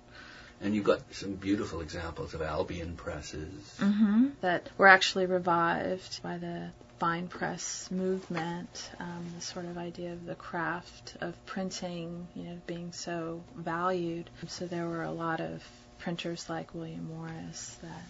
And 0.61 0.75
you've 0.75 0.85
got 0.85 1.01
some 1.15 1.35
beautiful 1.35 1.81
examples 1.81 2.35
of 2.35 2.43
Albion 2.43 2.97
presses. 2.97 3.77
Mm-hmm. 3.79 4.29
That 4.41 4.69
were 4.77 4.89
actually 4.89 5.27
revived 5.27 6.23
by 6.23 6.39
the 6.39 6.71
fine 6.99 7.29
press 7.29 7.89
movement, 7.91 8.91
um, 8.99 9.25
the 9.37 9.41
sort 9.41 9.67
of 9.67 9.79
idea 9.79 10.13
of 10.13 10.27
the 10.27 10.35
craft 10.35 11.17
of 11.21 11.35
printing, 11.47 12.27
you 12.35 12.43
know, 12.43 12.61
being 12.67 12.93
so 12.93 13.43
valued. 13.57 14.29
So 14.49 14.67
there 14.67 14.87
were 14.87 15.05
a 15.05 15.13
lot 15.13 15.41
of 15.41 15.63
printers 15.99 16.49
like 16.49 16.75
William 16.75 17.09
Morris 17.09 17.77
that 17.83 18.03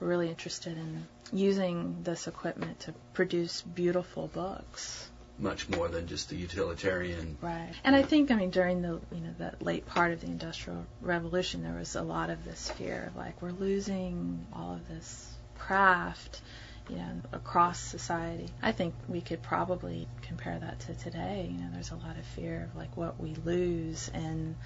we're 0.00 0.08
really 0.08 0.28
interested 0.28 0.76
in 0.76 1.06
using 1.32 2.02
this 2.04 2.28
equipment 2.28 2.80
to 2.80 2.94
produce 3.12 3.62
beautiful 3.62 4.28
books. 4.28 5.08
Much 5.38 5.68
more 5.68 5.88
than 5.88 6.06
just 6.06 6.28
the 6.28 6.36
utilitarian. 6.36 7.38
Right. 7.40 7.72
And 7.84 7.94
I 7.94 8.02
think, 8.02 8.30
I 8.30 8.34
mean, 8.34 8.50
during 8.50 8.82
the 8.82 9.00
you 9.12 9.20
know 9.20 9.34
that 9.38 9.62
late 9.62 9.86
part 9.86 10.12
of 10.12 10.20
the 10.20 10.26
Industrial 10.26 10.84
Revolution, 11.00 11.62
there 11.62 11.78
was 11.78 11.94
a 11.94 12.02
lot 12.02 12.30
of 12.30 12.44
this 12.44 12.70
fear 12.70 13.04
of 13.08 13.16
like 13.16 13.40
we're 13.40 13.50
losing 13.52 14.46
all 14.52 14.74
of 14.74 14.88
this 14.88 15.32
craft, 15.58 16.40
you 16.88 16.96
know, 16.96 17.20
across 17.32 17.78
society. 17.78 18.48
I 18.62 18.72
think 18.72 18.94
we 19.08 19.20
could 19.20 19.42
probably 19.42 20.08
compare 20.22 20.58
that 20.58 20.80
to 20.80 20.94
today. 20.94 21.48
You 21.50 21.58
know, 21.58 21.68
there's 21.72 21.92
a 21.92 21.96
lot 21.96 22.18
of 22.18 22.24
fear 22.24 22.68
of 22.70 22.76
like 22.76 22.96
what 22.96 23.20
we 23.20 23.34
lose 23.44 24.10
in 24.14 24.56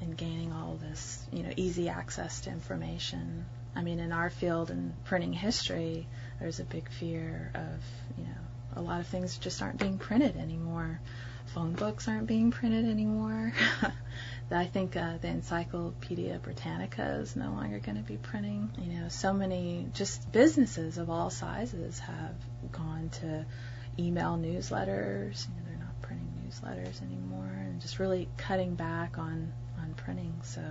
in 0.00 0.12
gaining 0.12 0.52
all 0.52 0.76
this, 0.76 1.24
you 1.32 1.42
know, 1.42 1.52
easy 1.56 1.88
access 1.88 2.40
to 2.42 2.50
information. 2.50 3.44
I 3.74 3.82
mean, 3.82 4.00
in 4.00 4.12
our 4.12 4.30
field 4.30 4.70
in 4.70 4.92
printing 5.04 5.32
history, 5.32 6.06
there's 6.40 6.60
a 6.60 6.64
big 6.64 6.90
fear 6.90 7.50
of, 7.54 8.18
you 8.18 8.24
know, 8.24 8.41
a 8.74 8.80
lot 8.80 9.00
of 9.00 9.06
things 9.06 9.38
just 9.38 9.62
aren't 9.62 9.78
being 9.78 9.98
printed 9.98 10.36
anymore. 10.36 11.00
Phone 11.54 11.72
books 11.72 12.08
aren't 12.08 12.26
being 12.26 12.50
printed 12.50 12.86
anymore. 12.86 13.52
I 14.50 14.66
think 14.66 14.96
uh, 14.96 15.16
the 15.20 15.28
Encyclopedia 15.28 16.38
Britannica 16.38 17.20
is 17.22 17.36
no 17.36 17.50
longer 17.50 17.78
going 17.78 17.96
to 17.96 18.02
be 18.02 18.16
printing. 18.16 18.70
You 18.78 19.00
know, 19.00 19.08
so 19.08 19.32
many 19.32 19.88
just 19.94 20.30
businesses 20.30 20.98
of 20.98 21.08
all 21.08 21.30
sizes 21.30 21.98
have 22.00 22.34
gone 22.70 23.10
to 23.20 23.46
email 23.98 24.36
newsletters. 24.36 25.48
You 25.48 25.54
know, 25.54 25.62
they're 25.66 25.78
not 25.78 26.02
printing 26.02 26.32
newsletters 26.46 27.02
anymore, 27.02 27.50
and 27.50 27.80
just 27.80 27.98
really 27.98 28.28
cutting 28.36 28.74
back 28.74 29.18
on 29.18 29.22
on 29.28 29.52
printing. 30.04 30.34
So. 30.42 30.62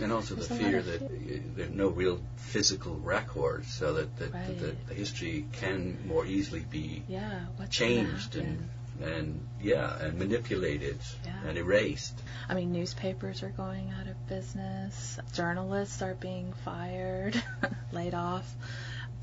And 0.00 0.12
also 0.12 0.34
the 0.34 0.42
fear 0.42 0.82
that 0.82 0.98
fear. 1.00 1.42
there's 1.56 1.70
no 1.70 1.88
real 1.88 2.20
physical 2.36 2.94
record, 2.96 3.64
so 3.66 3.94
that, 3.94 4.16
that, 4.18 4.32
right. 4.32 4.58
that 4.60 4.86
the 4.88 4.94
history 4.94 5.44
can 5.52 5.98
more 6.06 6.24
easily 6.24 6.60
be 6.60 7.02
yeah, 7.08 7.46
changed 7.70 8.36
and 8.36 8.68
and 9.00 9.40
yeah, 9.62 9.96
and 10.00 10.18
manipulated 10.18 10.98
yeah. 11.24 11.32
and 11.46 11.58
erased. 11.58 12.20
I 12.48 12.54
mean, 12.54 12.72
newspapers 12.72 13.42
are 13.42 13.50
going 13.50 13.92
out 13.98 14.06
of 14.06 14.28
business. 14.28 15.18
Journalists 15.34 16.02
are 16.02 16.14
being 16.14 16.52
fired, 16.64 17.40
laid 17.92 18.14
off. 18.14 18.52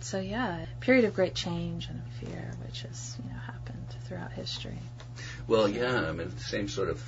So 0.01 0.19
yeah, 0.19 0.65
period 0.81 1.05
of 1.05 1.15
great 1.15 1.35
change 1.35 1.87
and 1.87 2.01
fear, 2.19 2.51
which 2.65 2.81
has 2.81 3.17
you 3.23 3.29
know 3.29 3.39
happened 3.39 3.95
throughout 4.05 4.31
history. 4.31 4.79
Well, 5.47 5.67
yeah, 5.67 6.07
I 6.07 6.11
mean, 6.11 6.29
the 6.29 6.43
same 6.43 6.67
sort 6.67 6.89
of 6.89 7.01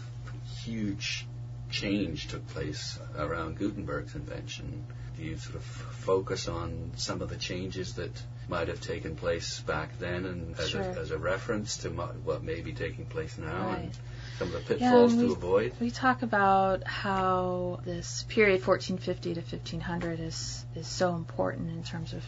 huge 0.63 1.25
change 1.69 2.27
took 2.27 2.47
place 2.47 2.99
around 3.17 3.57
Gutenberg's 3.57 4.15
invention. 4.15 4.85
Do 5.17 5.23
you 5.23 5.37
sort 5.37 5.55
of 5.55 5.63
focus 5.63 6.47
on 6.47 6.91
some 6.95 7.21
of 7.21 7.29
the 7.29 7.37
changes 7.37 7.95
that 7.95 8.11
might 8.49 8.67
have 8.67 8.79
taken 8.79 9.15
place 9.15 9.59
back 9.61 9.97
then 9.99 10.25
and 10.25 10.57
as, 10.57 10.69
sure. 10.69 10.81
a, 10.81 10.99
as 10.99 11.11
a 11.11 11.17
reference 11.17 11.77
to 11.77 11.89
what 11.89 12.43
may 12.43 12.61
be 12.61 12.71
taking 12.71 13.05
place 13.05 13.37
now 13.37 13.67
right. 13.67 13.79
and 13.79 13.91
some 14.37 14.47
of 14.47 14.53
the 14.53 14.59
pitfalls 14.59 15.13
yeah, 15.15 15.21
to 15.21 15.31
avoid? 15.33 15.73
We 15.81 15.91
talk 15.91 16.21
about 16.21 16.85
how 16.85 17.81
this 17.83 18.23
period 18.29 18.65
1450 18.65 19.33
to 19.33 19.41
1500 19.41 20.19
is 20.19 20.65
is 20.75 20.87
so 20.87 21.15
important 21.15 21.71
in 21.71 21.83
terms 21.83 22.13
of 22.13 22.23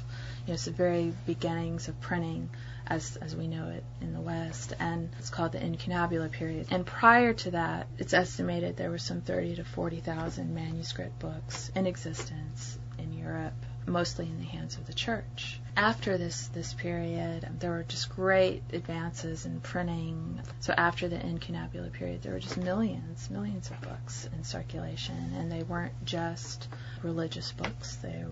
you 0.46 0.48
know 0.48 0.54
it's 0.56 0.66
the 0.66 0.72
very 0.72 1.14
beginnings 1.26 1.88
of 1.88 2.00
printing 2.02 2.50
as 2.90 3.16
as 3.18 3.36
we 3.36 3.48
know 3.48 3.70
it 3.70 3.84
in 4.02 4.14
the 4.14 4.22
West, 4.22 4.74
and 4.80 5.10
it's 5.20 5.30
called 5.30 5.52
the 5.52 5.60
incunabular 5.60 6.32
period. 6.32 6.68
And 6.72 6.86
prior 6.86 7.34
to 7.34 7.52
that, 7.52 7.88
it's 7.98 8.14
estimated 8.14 8.78
there 8.78 8.90
were 8.90 8.98
some 8.98 9.22
30 9.22 9.58
to 9.58 9.64
40 9.64 10.00
thousand 10.02 10.56
manuscript 10.56 11.20
books 11.20 11.72
in 11.76 11.86
existence 11.86 12.78
in 12.98 13.14
Europe, 13.14 13.54
mostly 13.86 14.26
in 14.26 14.40
the 14.40 14.46
hands 14.46 14.78
of 14.78 14.88
the 14.88 14.94
church 14.94 15.60
after 15.80 16.18
this 16.18 16.48
this 16.48 16.74
period, 16.74 17.48
there 17.60 17.72
were 17.72 17.84
just 17.84 18.10
great 18.10 18.62
advances 18.74 19.46
in 19.46 19.62
printing. 19.62 20.42
So 20.60 20.74
after 20.74 21.08
the 21.08 21.16
incunabular 21.16 21.92
period, 21.94 22.22
there 22.22 22.34
were 22.34 22.40
just 22.40 22.58
millions, 22.58 23.30
millions 23.30 23.72
of 23.72 23.80
books 23.80 24.28
in 24.36 24.44
circulation, 24.44 25.34
and 25.38 25.50
they 25.50 25.64
weren't 25.64 25.94
just 26.04 26.68
religious 27.02 27.54
books. 27.54 27.96
They 27.96 28.26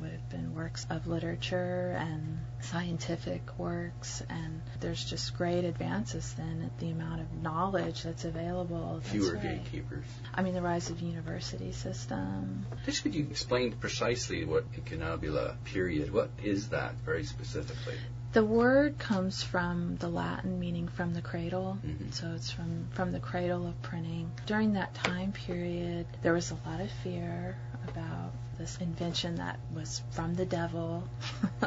works 0.57 0.87
of 0.89 1.05
literature 1.05 1.95
and 1.99 2.39
scientific 2.61 3.41
works, 3.59 4.23
and 4.27 4.61
there's 4.79 5.05
just 5.05 5.37
great 5.37 5.63
advances 5.63 6.33
then 6.33 6.63
at 6.65 6.79
the 6.79 6.89
amount 6.89 7.21
of 7.21 7.31
knowledge 7.41 8.03
that's 8.03 8.25
available. 8.25 8.99
That's 9.03 9.11
Fewer 9.11 9.35
right. 9.35 9.63
gatekeepers. 9.63 10.05
I 10.33 10.41
mean, 10.41 10.55
the 10.55 10.61
rise 10.61 10.89
of 10.89 10.99
the 10.99 11.05
university 11.05 11.71
system. 11.71 12.65
Just 12.85 13.03
could 13.03 13.13
you 13.13 13.27
explain 13.29 13.73
precisely 13.73 14.45
what 14.45 14.65
incunabula 14.73 15.57
period? 15.65 16.11
What 16.11 16.31
is 16.43 16.69
that 16.69 16.95
very 17.05 17.23
specifically? 17.23 17.95
The 18.33 18.43
word 18.43 18.99
comes 18.99 19.41
from 19.41 19.95
the 19.97 20.09
Latin 20.09 20.59
meaning 20.59 20.87
from 20.89 21.13
the 21.13 21.21
cradle, 21.21 21.77
mm-hmm. 21.85 22.11
so 22.11 22.33
it's 22.35 22.51
from 22.51 22.87
from 22.91 23.11
the 23.11 23.19
cradle 23.19 23.67
of 23.67 23.81
printing. 23.83 24.31
During 24.45 24.73
that 24.73 24.93
time 24.95 25.31
period, 25.31 26.07
there 26.23 26.33
was 26.33 26.51
a 26.51 26.57
lot 26.69 26.81
of 26.81 26.91
fear 27.03 27.57
about 27.87 28.16
this 28.57 28.77
invention 28.81 29.35
that 29.35 29.59
was 29.73 30.01
from 30.11 30.33
the 30.35 30.45
devil. 30.45 31.03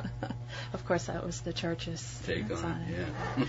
of 0.72 0.84
course, 0.84 1.04
that 1.04 1.24
was 1.24 1.40
the 1.40 1.52
church's 1.52 2.20
take 2.24 2.50
on, 2.50 2.64
on 2.64 2.86
yeah. 2.90 3.44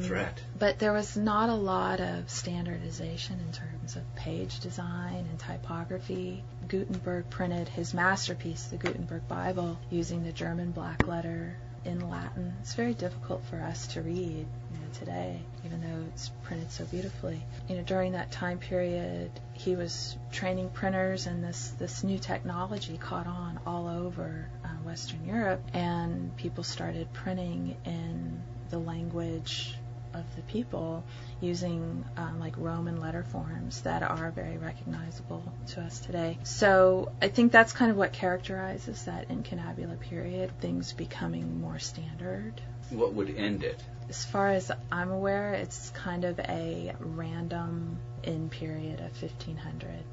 threat. 0.00 0.40
But 0.58 0.78
there 0.78 0.92
was 0.92 1.16
not 1.16 1.50
a 1.50 1.54
lot 1.54 2.00
of 2.00 2.30
standardization 2.30 3.38
in 3.40 3.52
terms 3.52 3.96
of 3.96 4.14
page 4.16 4.60
design 4.60 5.26
and 5.28 5.38
typography. 5.38 6.42
Gutenberg 6.68 7.28
printed 7.30 7.68
his 7.68 7.94
masterpiece, 7.94 8.64
the 8.64 8.76
Gutenberg 8.76 9.26
Bible, 9.28 9.78
using 9.90 10.24
the 10.24 10.32
German 10.32 10.70
black 10.72 11.06
letter 11.06 11.56
in 11.88 12.08
Latin. 12.08 12.54
It's 12.60 12.74
very 12.74 12.94
difficult 12.94 13.42
for 13.44 13.56
us 13.56 13.86
to 13.88 14.02
read 14.02 14.46
you 14.46 14.78
know, 14.78 14.92
today, 14.92 15.40
even 15.64 15.80
though 15.80 16.04
it's 16.12 16.30
printed 16.44 16.70
so 16.70 16.84
beautifully. 16.84 17.42
You 17.68 17.76
know, 17.76 17.82
during 17.82 18.12
that 18.12 18.30
time 18.30 18.58
period, 18.58 19.30
he 19.54 19.74
was 19.74 20.16
training 20.30 20.68
printers, 20.70 21.26
and 21.26 21.42
this 21.42 21.70
this 21.78 22.04
new 22.04 22.18
technology 22.18 22.98
caught 22.98 23.26
on 23.26 23.58
all 23.66 23.88
over 23.88 24.48
uh, 24.64 24.68
Western 24.84 25.24
Europe, 25.26 25.62
and 25.72 26.36
people 26.36 26.62
started 26.62 27.12
printing 27.12 27.76
in 27.84 28.42
the 28.70 28.78
language 28.78 29.74
of 30.18 30.36
the 30.36 30.42
people 30.42 31.04
using 31.40 32.04
um, 32.16 32.40
like 32.40 32.54
Roman 32.56 33.00
letter 33.00 33.22
forms 33.22 33.82
that 33.82 34.02
are 34.02 34.30
very 34.30 34.58
recognizable 34.58 35.42
to 35.68 35.80
us 35.80 36.00
today. 36.00 36.38
So 36.42 37.12
I 37.22 37.28
think 37.28 37.52
that's 37.52 37.72
kind 37.72 37.90
of 37.90 37.96
what 37.96 38.12
characterizes 38.12 39.04
that 39.04 39.28
incunabular 39.28 39.98
period, 40.00 40.50
things 40.60 40.92
becoming 40.92 41.60
more 41.60 41.78
standard. 41.78 42.60
What 42.90 43.14
would 43.14 43.34
end 43.34 43.64
it? 43.64 43.80
As 44.08 44.24
far 44.24 44.48
as 44.48 44.70
I'm 44.90 45.10
aware, 45.10 45.52
it's 45.54 45.90
kind 45.90 46.24
of 46.24 46.38
a 46.40 46.94
random 46.98 47.98
end 48.24 48.50
period 48.50 49.00
of 49.00 49.22
1500 49.22 50.04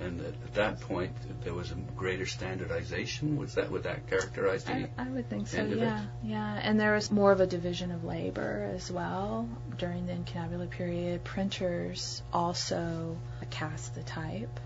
and 0.00 0.20
at 0.20 0.54
that 0.54 0.80
point 0.80 1.12
there 1.42 1.54
was 1.54 1.70
a 1.72 1.74
greater 1.96 2.26
standardization. 2.26 3.36
Was 3.36 3.54
that 3.54 3.70
would 3.70 3.82
that 3.84 4.08
characterize 4.08 4.64
the? 4.64 4.72
I, 4.72 4.88
I 4.98 5.08
would 5.08 5.28
think 5.28 5.48
so. 5.48 5.64
Yeah, 5.64 6.02
yeah. 6.22 6.60
And 6.62 6.78
there 6.78 6.94
was 6.94 7.10
more 7.10 7.32
of 7.32 7.40
a 7.40 7.46
division 7.46 7.90
of 7.90 8.04
labor 8.04 8.70
as 8.74 8.90
well 8.90 9.48
during 9.76 10.06
the 10.06 10.12
incunabular 10.12 10.70
period. 10.70 11.24
Printers 11.24 12.22
also 12.32 13.16
cast 13.50 13.94
the 13.94 14.02
type 14.02 14.60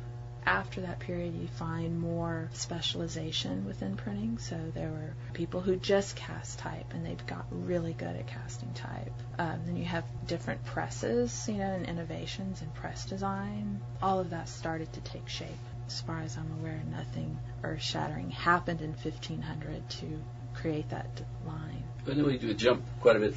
after 0.47 0.81
that 0.83 0.99
period, 1.01 1.35
you 1.35 1.47
find 1.47 2.01
more 2.01 2.49
specialization 2.53 3.65
within 3.65 3.97
printing. 3.97 4.39
So 4.39 4.57
there 4.75 4.91
were 4.91 5.15
people 5.33 5.61
who 5.61 5.77
just 5.77 6.17
cast 6.17 6.59
type, 6.59 6.93
and 6.95 7.05
they've 7.05 7.27
got 7.27 7.47
really 7.51 7.93
good 7.93 8.17
at 8.17 8.27
casting 8.27 8.73
type. 8.75 9.13
Um, 9.39 9.61
then 9.67 9.77
you 9.77 9.85
have 9.85 10.05
different 10.27 10.65
presses, 10.65 11.49
you 11.49 11.55
know, 11.55 11.73
and 11.73 11.87
innovations 11.87 12.63
in 12.63 12.69
press 12.71 13.07
design. 13.07 13.81
All 14.03 14.19
of 14.21 14.31
that 14.31 14.49
started 14.49 14.93
to 14.95 15.01
take 15.01 15.29
shape. 15.29 15.49
As 15.87 16.01
far 16.01 16.21
as 16.21 16.37
I'm 16.37 16.51
aware, 16.61 16.83
nothing 16.91 17.39
earth-shattering 17.63 18.31
happened 18.31 18.81
in 18.81 18.91
1500 18.91 19.89
to 19.91 20.07
create 20.55 20.89
that 20.91 21.23
line. 21.47 21.83
But 22.05 22.17
then 22.17 22.27
we 22.27 22.39
do 22.39 22.51
a 22.51 22.55
jump 22.55 22.83
quite 23.01 23.17
a 23.17 23.21
bit 23.21 23.35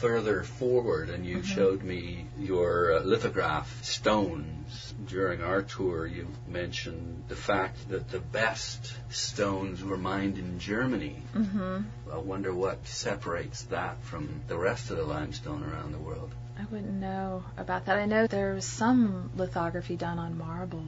further 0.00 0.42
forward, 0.42 1.10
and 1.10 1.26
you 1.26 1.38
mm-hmm. 1.38 1.54
showed 1.54 1.82
me 1.82 2.26
your 2.38 2.94
uh, 2.94 3.00
lithograph 3.00 3.84
stones. 3.84 4.94
During 5.06 5.42
our 5.42 5.62
tour, 5.62 6.06
you 6.06 6.28
mentioned 6.46 7.24
the 7.28 7.36
fact 7.36 7.88
that 7.88 8.10
the 8.10 8.20
best 8.20 8.92
stones 9.10 9.82
were 9.82 9.96
mined 9.96 10.38
in 10.38 10.58
Germany. 10.58 11.16
Mm-hmm. 11.34 11.78
I 12.12 12.18
wonder 12.18 12.52
what 12.54 12.86
separates 12.86 13.62
that 13.64 14.02
from 14.04 14.42
the 14.48 14.58
rest 14.58 14.90
of 14.90 14.98
the 14.98 15.04
limestone 15.04 15.62
around 15.62 15.92
the 15.92 15.98
world. 15.98 16.30
I 16.58 16.64
wouldn't 16.70 16.94
know 16.94 17.44
about 17.56 17.86
that. 17.86 17.98
I 17.98 18.06
know 18.06 18.26
there 18.26 18.54
was 18.54 18.64
some 18.64 19.30
lithography 19.36 19.96
done 19.96 20.18
on 20.18 20.36
marble, 20.36 20.84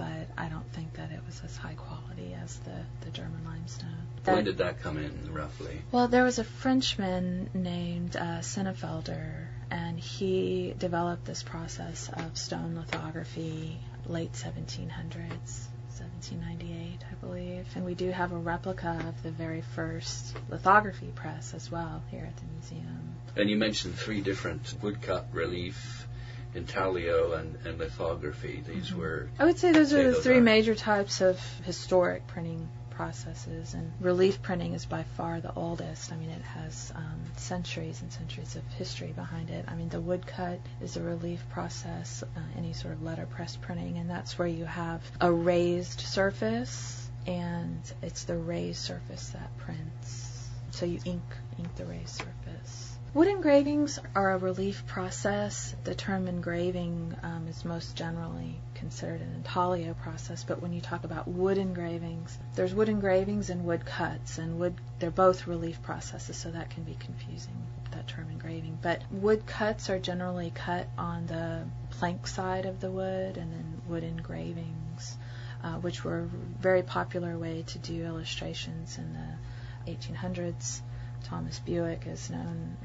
but 0.00 0.28
I 0.38 0.48
don't 0.48 0.72
think 0.72 0.94
that 0.94 1.10
it 1.10 1.20
was 1.26 1.42
as 1.44 1.58
high 1.58 1.74
quality 1.74 2.34
as 2.42 2.56
the, 2.60 2.74
the 3.02 3.10
German 3.10 3.44
limestone. 3.44 4.06
When 4.24 4.44
did 4.44 4.56
that 4.58 4.80
come 4.80 4.96
in, 4.96 5.12
roughly? 5.30 5.82
Well, 5.92 6.08
there 6.08 6.24
was 6.24 6.38
a 6.38 6.44
Frenchman 6.44 7.50
named 7.52 8.16
uh, 8.16 8.40
Senefelder, 8.40 9.46
and 9.70 10.00
he 10.00 10.74
developed 10.78 11.26
this 11.26 11.42
process 11.42 12.08
of 12.14 12.38
stone 12.38 12.76
lithography 12.76 13.78
late 14.06 14.32
1700s. 14.32 15.66
1798, 16.00 16.98
I 17.10 17.14
believe. 17.26 17.66
And 17.74 17.84
we 17.84 17.92
do 17.92 18.10
have 18.10 18.32
a 18.32 18.38
replica 18.38 19.04
of 19.06 19.22
the 19.22 19.30
very 19.30 19.60
first 19.60 20.34
lithography 20.48 21.12
press 21.14 21.52
as 21.52 21.70
well 21.70 22.02
here 22.10 22.24
at 22.24 22.36
the 22.38 22.44
museum. 22.54 23.16
And 23.36 23.50
you 23.50 23.58
mentioned 23.58 23.96
three 23.96 24.22
different 24.22 24.74
woodcut, 24.80 25.26
relief, 25.32 26.06
intaglio, 26.54 27.32
and, 27.34 27.56
and 27.64 27.78
lithography. 27.78 28.62
These 28.66 28.94
were. 28.94 29.28
I 29.38 29.44
would 29.44 29.58
say 29.58 29.72
those 29.72 29.90
Say 29.90 30.00
are 30.00 30.04
the 30.04 30.10
those 30.12 30.24
three 30.24 30.38
are- 30.38 30.42
major 30.42 30.74
types 30.74 31.20
of 31.20 31.40
historic 31.64 32.26
printing 32.26 32.68
processes, 32.90 33.72
and 33.72 33.90
relief 34.00 34.42
printing 34.42 34.74
is 34.74 34.84
by 34.84 35.02
far 35.16 35.40
the 35.40 35.54
oldest. 35.54 36.12
I 36.12 36.16
mean, 36.16 36.28
it 36.28 36.42
has 36.42 36.92
um, 36.94 37.20
centuries 37.36 38.02
and 38.02 38.12
centuries 38.12 38.56
of 38.56 38.62
history 38.74 39.12
behind 39.12 39.48
it. 39.48 39.64
I 39.68 39.74
mean, 39.74 39.88
the 39.88 40.00
woodcut 40.02 40.60
is 40.82 40.98
a 40.98 41.02
relief 41.02 41.42
process, 41.50 42.22
uh, 42.22 42.40
any 42.58 42.74
sort 42.74 42.92
of 42.92 43.02
letterpress 43.02 43.56
printing, 43.56 43.96
and 43.96 44.10
that's 44.10 44.38
where 44.38 44.48
you 44.48 44.66
have 44.66 45.00
a 45.20 45.32
raised 45.32 46.00
surface, 46.00 47.08
and 47.26 47.80
it's 48.02 48.24
the 48.24 48.36
raised 48.36 48.82
surface 48.82 49.30
that 49.30 49.56
prints. 49.56 50.48
So 50.72 50.84
you 50.84 51.00
ink 51.06 51.22
ink 51.58 51.74
the 51.76 51.86
raised 51.86 52.16
surface. 52.16 52.98
Wood 53.12 53.26
engravings 53.26 53.98
are 54.14 54.30
a 54.30 54.38
relief 54.38 54.86
process. 54.86 55.74
The 55.82 55.96
term 55.96 56.28
engraving 56.28 57.16
um, 57.24 57.48
is 57.48 57.64
most 57.64 57.96
generally 57.96 58.60
considered 58.74 59.20
an 59.20 59.34
intaglio 59.34 59.94
process, 59.94 60.44
but 60.44 60.62
when 60.62 60.72
you 60.72 60.80
talk 60.80 61.02
about 61.02 61.26
wood 61.26 61.58
engravings, 61.58 62.38
there's 62.54 62.72
wood 62.72 62.88
engravings 62.88 63.50
and 63.50 63.64
wood 63.64 63.84
cuts, 63.84 64.38
and 64.38 64.60
wood 64.60 64.76
they're 65.00 65.10
both 65.10 65.48
relief 65.48 65.82
processes, 65.82 66.36
so 66.36 66.52
that 66.52 66.70
can 66.70 66.84
be 66.84 66.94
confusing 67.00 67.56
that 67.90 68.06
term 68.06 68.30
engraving. 68.30 68.78
But 68.80 69.02
wood 69.10 69.44
cuts 69.44 69.90
are 69.90 69.98
generally 69.98 70.52
cut 70.54 70.86
on 70.96 71.26
the 71.26 71.64
plank 71.90 72.28
side 72.28 72.64
of 72.64 72.78
the 72.78 72.92
wood, 72.92 73.36
and 73.36 73.52
then 73.52 73.82
wood 73.88 74.04
engravings, 74.04 75.18
uh, 75.64 75.74
which 75.78 76.04
were 76.04 76.20
a 76.20 76.26
very 76.62 76.84
popular 76.84 77.36
way 77.36 77.64
to 77.66 77.78
do 77.80 78.04
illustrations 78.04 78.98
in 78.98 79.14
the 79.14 79.90
1800s. 79.90 80.80
Thomas 81.24 81.60
Bewick 81.60 82.06
is 82.06 82.30
known 82.30 82.78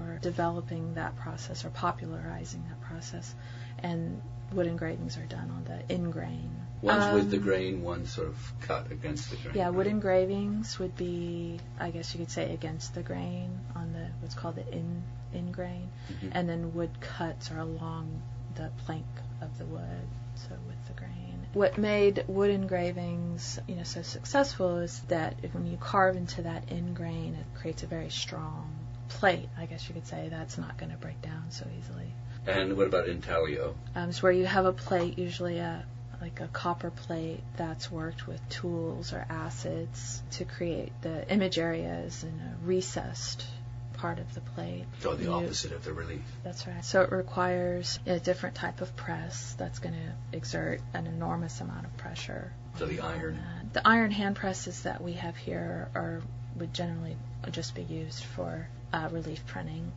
for 0.00 0.18
developing 0.18 0.94
that 0.94 1.16
process 1.16 1.64
or 1.64 1.70
popularizing 1.70 2.64
that 2.68 2.80
process, 2.82 3.34
and 3.82 4.20
wood 4.52 4.66
engravings 4.66 5.16
are 5.16 5.26
done 5.26 5.50
on 5.50 5.64
the 5.64 5.92
end 5.92 6.12
grain. 6.12 6.50
One's 6.82 7.12
with 7.12 7.30
the 7.30 7.36
Um, 7.36 7.42
grain, 7.42 7.82
one's 7.82 8.10
sort 8.10 8.28
of 8.28 8.52
cut 8.62 8.90
against 8.90 9.30
the 9.30 9.36
grain. 9.36 9.54
Yeah, 9.54 9.68
wood 9.68 9.86
engravings 9.86 10.78
would 10.78 10.96
be, 10.96 11.60
I 11.78 11.90
guess 11.90 12.14
you 12.14 12.20
could 12.20 12.30
say, 12.30 12.52
against 12.54 12.94
the 12.94 13.02
grain 13.02 13.58
on 13.74 13.92
the 13.92 14.06
what's 14.20 14.34
called 14.34 14.56
the 14.56 14.72
in 14.72 15.02
end 15.34 15.52
grain, 15.54 15.88
Mhm. 16.08 16.30
and 16.32 16.48
then 16.48 16.74
wood 16.74 16.90
cuts 17.00 17.50
are 17.50 17.58
along 17.60 18.22
the 18.56 18.70
plank 18.78 19.06
of 19.40 19.56
the 19.58 19.66
wood, 19.66 20.06
so 20.34 20.48
with 20.66 20.86
the 20.88 20.94
grain. 20.94 21.46
What 21.52 21.78
made 21.78 22.24
wood 22.28 22.50
engravings, 22.50 23.60
you 23.68 23.74
know, 23.76 23.82
so 23.82 24.02
successful 24.02 24.78
is 24.78 25.00
that 25.08 25.34
when 25.52 25.66
you 25.66 25.76
carve 25.76 26.16
into 26.16 26.42
that 26.42 26.64
end 26.70 26.96
grain, 26.96 27.34
it 27.34 27.46
creates 27.60 27.82
a 27.82 27.86
very 27.86 28.08
strong 28.10 28.72
plate. 29.10 29.48
I 29.58 29.66
guess 29.66 29.86
you 29.88 29.94
could 29.94 30.06
say 30.06 30.28
that's 30.30 30.56
not 30.56 30.78
going 30.78 30.90
to 30.92 30.96
break 30.98 31.20
down 31.20 31.50
so 31.50 31.66
easily. 31.78 32.12
And 32.46 32.76
what 32.76 32.86
about 32.86 33.08
intaglio? 33.08 33.74
Um, 33.94 34.08
it's 34.08 34.22
where 34.22 34.32
you 34.32 34.46
have 34.46 34.64
a 34.64 34.72
plate, 34.72 35.18
usually 35.18 35.58
a 35.58 35.84
like 36.20 36.40
a 36.40 36.48
copper 36.48 36.90
plate 36.90 37.40
that's 37.56 37.90
worked 37.90 38.26
with 38.26 38.46
tools 38.50 39.14
or 39.14 39.24
acids 39.30 40.22
to 40.32 40.44
create 40.44 40.92
the 41.00 41.26
image 41.32 41.58
areas 41.58 42.24
in 42.24 42.28
a 42.40 42.66
recessed 42.66 43.46
part 43.94 44.18
of 44.18 44.34
the 44.34 44.40
plate. 44.42 44.84
So 45.00 45.14
the 45.14 45.24
You- 45.24 45.32
opposite 45.32 45.72
of 45.72 45.82
the 45.84 45.92
relief. 45.94 46.20
That's 46.44 46.66
right. 46.66 46.84
So 46.84 47.00
it 47.02 47.10
requires 47.10 47.98
a 48.06 48.18
different 48.20 48.54
type 48.54 48.82
of 48.82 48.94
press 48.96 49.54
that's 49.58 49.78
going 49.78 49.94
to 49.94 50.36
exert 50.36 50.80
an 50.92 51.06
enormous 51.06 51.60
amount 51.62 51.86
of 51.86 51.96
pressure. 51.96 52.52
So 52.78 52.84
the 52.86 53.00
iron. 53.00 53.36
that. 53.64 53.72
The 53.72 53.88
iron 53.88 54.10
hand 54.10 54.36
presses 54.36 54.82
that 54.82 55.02
we 55.02 55.14
have 55.14 55.36
here 55.36 55.88
are 55.94 56.20
would 56.56 56.74
generally 56.74 57.16
just 57.50 57.74
be 57.74 57.82
used 57.82 58.24
for 58.24 58.68
uh, 58.92 59.08
relief 59.10 59.46
printing. 59.46 59.92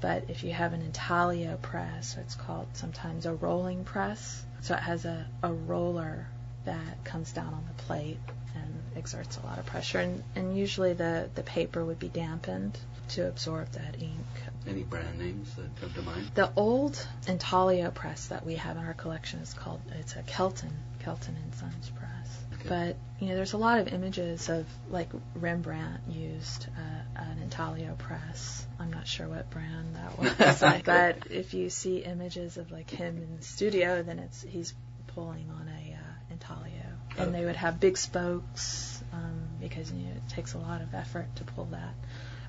But 0.00 0.24
if 0.28 0.44
you 0.44 0.52
have 0.52 0.72
an 0.72 0.82
intaglio 0.82 1.56
press, 1.56 2.16
it's 2.18 2.34
called 2.34 2.68
sometimes 2.74 3.26
a 3.26 3.34
rolling 3.34 3.84
press. 3.84 4.44
So 4.60 4.74
it 4.74 4.80
has 4.80 5.04
a, 5.04 5.26
a 5.42 5.52
roller 5.52 6.26
that 6.64 7.04
comes 7.04 7.32
down 7.32 7.52
on 7.52 7.64
the 7.66 7.82
plate 7.82 8.18
and 8.54 8.82
exerts 8.96 9.38
a 9.38 9.46
lot 9.46 9.58
of 9.58 9.66
pressure. 9.66 9.98
And, 9.98 10.22
and 10.36 10.56
usually 10.56 10.92
the, 10.92 11.28
the 11.34 11.42
paper 11.42 11.84
would 11.84 11.98
be 11.98 12.08
dampened 12.08 12.78
to 13.10 13.26
absorb 13.26 13.70
that 13.72 14.00
ink. 14.00 14.26
Any 14.66 14.82
brand 14.82 15.18
names 15.18 15.54
that 15.54 15.80
come 15.80 15.92
to 15.94 16.02
mind? 16.02 16.30
The 16.34 16.52
old 16.56 17.06
intaglio 17.26 17.90
press 17.90 18.26
that 18.28 18.44
we 18.44 18.56
have 18.56 18.76
in 18.76 18.84
our 18.84 18.94
collection 18.94 19.40
is 19.40 19.54
called 19.54 19.80
it's 19.98 20.14
a 20.14 20.22
Kelton 20.22 20.72
Kelton 21.00 21.36
and 21.42 21.54
Sons 21.54 21.90
press. 21.90 22.17
Okay. 22.60 22.68
But 22.68 22.96
you 23.20 23.28
know, 23.28 23.36
there's 23.36 23.52
a 23.52 23.58
lot 23.58 23.80
of 23.80 23.88
images 23.88 24.48
of 24.48 24.66
like 24.90 25.08
Rembrandt 25.34 26.00
used 26.08 26.66
uh, 26.76 27.20
an 27.22 27.38
intaglio 27.42 27.94
press. 27.96 28.66
I'm 28.78 28.92
not 28.92 29.06
sure 29.06 29.28
what 29.28 29.50
brand 29.50 29.96
that 29.96 30.18
was, 30.40 30.82
but 30.84 31.30
if 31.30 31.54
you 31.54 31.70
see 31.70 31.98
images 31.98 32.56
of 32.56 32.70
like 32.70 32.90
him 32.90 33.16
in 33.18 33.36
the 33.36 33.42
studio, 33.42 34.02
then 34.02 34.18
it's 34.18 34.42
he's 34.42 34.74
pulling 35.08 35.50
on 35.50 35.68
a 35.68 35.94
uh, 35.94 36.32
intaglio, 36.32 36.72
and 37.16 37.34
they 37.34 37.44
would 37.44 37.56
have 37.56 37.80
big 37.80 37.96
spokes 37.96 39.02
um, 39.12 39.48
because 39.60 39.90
you 39.90 40.04
know 40.06 40.12
it 40.12 40.28
takes 40.28 40.54
a 40.54 40.58
lot 40.58 40.80
of 40.80 40.94
effort 40.94 41.26
to 41.36 41.44
pull 41.44 41.66
that 41.66 41.94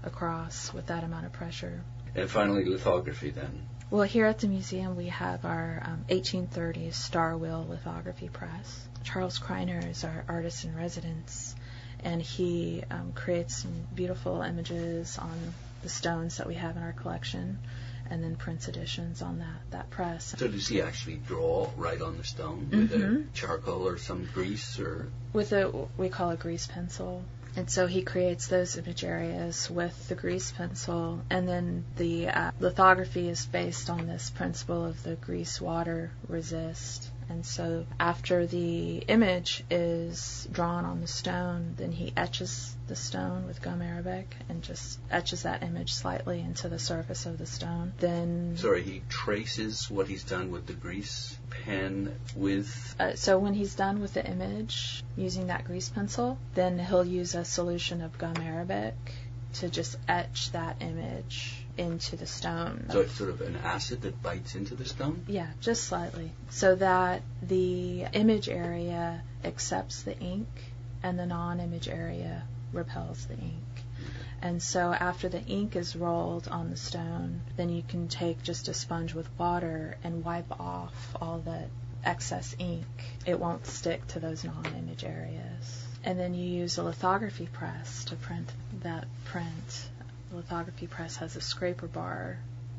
across 0.03 0.73
with 0.73 0.87
that 0.87 1.03
amount 1.03 1.25
of 1.25 1.33
pressure. 1.33 1.83
And 2.15 2.29
finally, 2.29 2.65
lithography 2.65 3.31
then. 3.31 3.67
Well, 3.91 4.03
here 4.03 4.25
at 4.25 4.39
the 4.39 4.47
museum, 4.47 4.95
we 4.95 5.07
have 5.07 5.45
our 5.45 5.81
um, 5.83 6.05
1830s 6.09 6.93
Star 6.93 7.35
Wheel 7.35 7.65
lithography 7.67 8.29
press. 8.29 8.87
Charles 9.03 9.39
Criner 9.39 9.79
is 9.89 10.03
our 10.03 10.23
artist 10.27 10.65
in 10.65 10.75
residence, 10.75 11.55
and 12.03 12.21
he 12.21 12.83
um, 12.91 13.11
creates 13.13 13.57
some 13.57 13.87
beautiful 13.93 14.41
images 14.41 15.17
on 15.17 15.53
the 15.81 15.89
stones 15.89 16.37
that 16.37 16.47
we 16.47 16.55
have 16.55 16.75
in 16.77 16.83
our 16.83 16.93
collection, 16.93 17.57
and 18.09 18.23
then 18.23 18.35
prints 18.35 18.67
editions 18.67 19.21
on 19.21 19.39
that, 19.39 19.61
that 19.71 19.89
press. 19.89 20.35
So 20.37 20.47
does 20.47 20.67
he 20.67 20.81
actually 20.81 21.19
draw 21.27 21.69
right 21.77 22.01
on 22.01 22.17
the 22.17 22.23
stone 22.23 22.67
with 22.71 22.91
a 22.93 22.97
Mhm. 22.97 23.33
charcoal 23.33 23.87
or 23.87 23.97
some 23.97 24.27
grease 24.33 24.79
or? 24.79 25.07
with 25.31 25.53
a 25.53 25.71
we 25.97 26.09
call 26.09 26.31
a 26.31 26.37
grease 26.37 26.67
pencil. 26.67 27.23
And 27.55 27.69
so 27.69 27.87
he 27.87 28.03
creates 28.03 28.47
those 28.47 28.77
image 28.77 29.03
areas 29.03 29.69
with 29.69 30.07
the 30.07 30.15
grease 30.15 30.51
pencil, 30.51 31.21
and 31.29 31.47
then 31.47 31.83
the 31.97 32.27
uh, 32.29 32.51
lithography 32.59 33.27
is 33.27 33.45
based 33.45 33.89
on 33.89 34.05
this 34.07 34.29
principle 34.29 34.85
of 34.85 35.01
the 35.03 35.15
grease 35.15 35.59
water 35.59 36.11
resist. 36.27 37.09
And 37.29 37.45
so 37.45 37.85
after 37.99 38.47
the 38.47 38.97
image 39.07 39.63
is 39.69 40.47
drawn 40.51 40.83
on 40.83 41.01
the 41.01 41.07
stone, 41.07 41.75
then 41.77 41.91
he 41.91 42.11
etches 42.17 42.75
the 42.87 42.95
stone 42.95 43.45
with 43.45 43.61
gum 43.61 43.83
arabic 43.83 44.35
and 44.49 44.63
just 44.63 44.99
etches 45.11 45.43
that 45.43 45.61
image 45.61 45.93
slightly 45.93 46.39
into 46.39 46.67
the 46.67 46.79
surface 46.79 47.27
of 47.27 47.37
the 47.37 47.45
stone. 47.45 47.93
Then 47.99 48.57
Sorry, 48.57 48.81
he 48.81 49.03
traces 49.09 49.89
what 49.91 50.07
he's 50.07 50.23
done 50.23 50.49
with 50.49 50.65
the 50.65 50.73
grease 50.73 51.37
pen 51.51 52.15
with. 52.35 52.95
Uh, 52.99 53.13
so 53.13 53.37
when 53.37 53.53
he's 53.53 53.75
done 53.75 54.01
with 54.01 54.15
the 54.15 54.25
image 54.25 55.03
using 55.15 55.47
that 55.47 55.65
grease 55.65 55.89
pencil, 55.89 56.39
then 56.55 56.79
he'll 56.79 57.05
use 57.05 57.35
a 57.35 57.45
solution 57.45 58.01
of 58.01 58.17
gum 58.17 58.37
arabic 58.37 58.95
to 59.53 59.69
just 59.69 59.97
etch 60.07 60.51
that 60.51 60.77
image 60.81 61.58
into 61.77 62.15
the 62.15 62.27
stone. 62.27 62.87
So 62.91 63.01
it's 63.01 63.13
sort 63.13 63.29
of 63.29 63.41
an 63.41 63.57
acid 63.63 64.01
that 64.01 64.21
bites 64.21 64.55
into 64.55 64.75
the 64.75 64.85
stone. 64.85 65.23
yeah, 65.27 65.47
just 65.61 65.85
slightly, 65.85 66.31
so 66.49 66.75
that 66.75 67.21
the 67.41 68.05
image 68.13 68.49
area 68.49 69.21
accepts 69.43 70.03
the 70.03 70.17
ink 70.19 70.47
and 71.03 71.17
the 71.17 71.25
non-image 71.25 71.87
area 71.87 72.43
repels 72.73 73.25
the 73.25 73.35
ink. 73.35 73.63
And 74.41 74.61
so 74.63 74.93
after 74.93 75.27
the 75.27 75.43
ink 75.45 75.75
is 75.75 75.95
rolled 75.95 76.47
on 76.47 76.69
the 76.69 76.77
stone, 76.77 77.41
then 77.57 77.69
you 77.69 77.83
can 77.85 78.07
take 78.07 78.41
just 78.41 78.69
a 78.69 78.73
sponge 78.73 79.13
with 79.13 79.27
water 79.37 79.97
and 80.03 80.23
wipe 80.23 80.59
off 80.59 81.15
all 81.21 81.39
the 81.39 81.65
excess 82.05 82.55
ink. 82.57 82.85
It 83.25 83.39
won't 83.39 83.65
stick 83.67 84.07
to 84.07 84.19
those 84.19 84.45
non-image 84.45 85.03
areas. 85.03 85.85
And 86.05 86.17
then 86.17 86.33
you 86.33 86.45
use 86.45 86.77
a 86.77 86.83
lithography 86.83 87.47
press 87.51 88.05
to 88.05 88.15
print 88.15 88.49
that 88.83 89.07
print. 89.25 89.89
Lithography 90.31 90.87
press 90.87 91.15
has 91.17 91.35
a 91.35 91.41
scraper 91.41 91.87
bar 91.87 92.37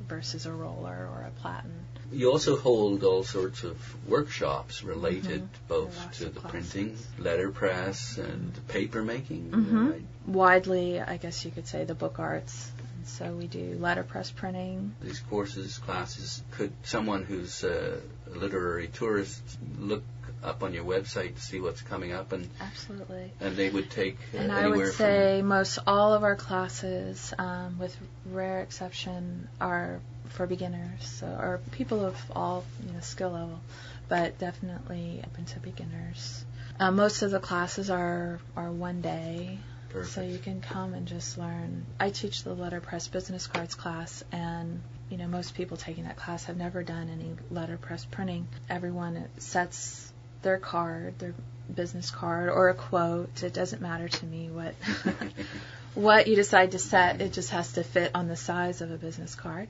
versus 0.08 0.46
a 0.46 0.52
roller 0.52 1.08
or 1.12 1.22
a 1.26 1.40
platen. 1.40 1.72
You 2.12 2.32
also 2.32 2.56
hold 2.56 3.04
all 3.04 3.22
sorts 3.22 3.62
of 3.62 3.76
workshops 4.08 4.82
related 4.82 5.42
Mhm. 5.42 5.68
both 5.68 6.12
to 6.18 6.24
the 6.24 6.40
classes. 6.40 6.72
printing, 6.72 6.98
letterpress, 7.18 8.18
and 8.18 8.52
paper 8.68 9.02
making. 9.02 9.50
Mhm. 9.50 9.90
right? 9.92 10.04
Widely, 10.26 11.00
I 11.00 11.16
guess 11.16 11.44
you 11.44 11.50
could 11.52 11.68
say, 11.68 11.84
the 11.84 11.94
book 11.94 12.18
arts. 12.18 12.72
And 12.96 13.06
so 13.06 13.32
we 13.34 13.46
do 13.46 13.76
letterpress 13.78 14.30
printing. 14.32 14.94
These 15.00 15.20
courses, 15.20 15.78
classes. 15.78 16.42
Could 16.50 16.72
someone 16.82 17.24
who's 17.24 17.62
a 17.62 18.00
literary 18.26 18.88
tourist 18.88 19.42
look 19.78 20.02
up 20.42 20.62
on 20.62 20.72
your 20.72 20.84
website 20.84 21.34
to 21.34 21.40
see 21.40 21.60
what's 21.60 21.82
coming 21.82 22.12
up, 22.12 22.32
and 22.32 22.48
Absolutely. 22.60 23.32
and 23.40 23.56
they 23.56 23.70
would 23.70 23.90
take 23.90 24.16
uh, 24.34 24.38
And 24.38 24.52
I 24.52 24.68
would 24.68 24.92
say 24.94 25.42
most 25.42 25.78
all 25.86 26.14
of 26.14 26.22
our 26.22 26.36
classes, 26.36 27.32
um, 27.38 27.78
with 27.78 27.96
rare 28.26 28.60
exception, 28.62 29.48
are 29.60 30.00
for 30.28 30.46
beginners, 30.46 31.06
so 31.06 31.26
or 31.26 31.60
people 31.72 32.04
of 32.04 32.16
all 32.34 32.64
you 32.86 32.92
know 32.92 33.00
skill 33.00 33.30
level, 33.30 33.60
but 34.08 34.38
definitely 34.38 35.22
open 35.26 35.44
to 35.46 35.60
beginners. 35.60 36.44
Uh, 36.78 36.90
most 36.90 37.22
of 37.22 37.30
the 37.30 37.40
classes 37.40 37.90
are 37.90 38.40
are 38.56 38.70
one 38.70 39.00
day, 39.00 39.58
Perfect. 39.90 40.14
So 40.14 40.22
you 40.22 40.38
can 40.38 40.60
come 40.60 40.94
and 40.94 41.06
just 41.06 41.36
learn. 41.36 41.84
I 41.98 42.10
teach 42.10 42.44
the 42.44 42.54
letterpress 42.54 43.08
business 43.08 43.48
cards 43.48 43.74
class, 43.74 44.22
and 44.30 44.80
you 45.10 45.18
know 45.18 45.26
most 45.26 45.54
people 45.56 45.76
taking 45.76 46.04
that 46.04 46.16
class 46.16 46.44
have 46.44 46.56
never 46.56 46.84
done 46.84 47.10
any 47.10 47.34
letterpress 47.50 48.04
printing. 48.04 48.46
Everyone 48.68 49.28
sets 49.38 50.09
their 50.42 50.58
card, 50.58 51.18
their 51.18 51.34
business 51.74 52.10
card, 52.10 52.48
or 52.48 52.68
a 52.68 52.74
quote. 52.74 53.42
It 53.42 53.52
doesn't 53.52 53.82
matter 53.82 54.08
to 54.08 54.26
me 54.26 54.50
what 54.50 54.74
what 55.94 56.26
you 56.26 56.36
decide 56.36 56.72
to 56.72 56.78
set. 56.78 57.20
It 57.20 57.32
just 57.32 57.50
has 57.50 57.72
to 57.74 57.84
fit 57.84 58.12
on 58.14 58.28
the 58.28 58.36
size 58.36 58.80
of 58.80 58.90
a 58.90 58.96
business 58.96 59.34
card, 59.34 59.68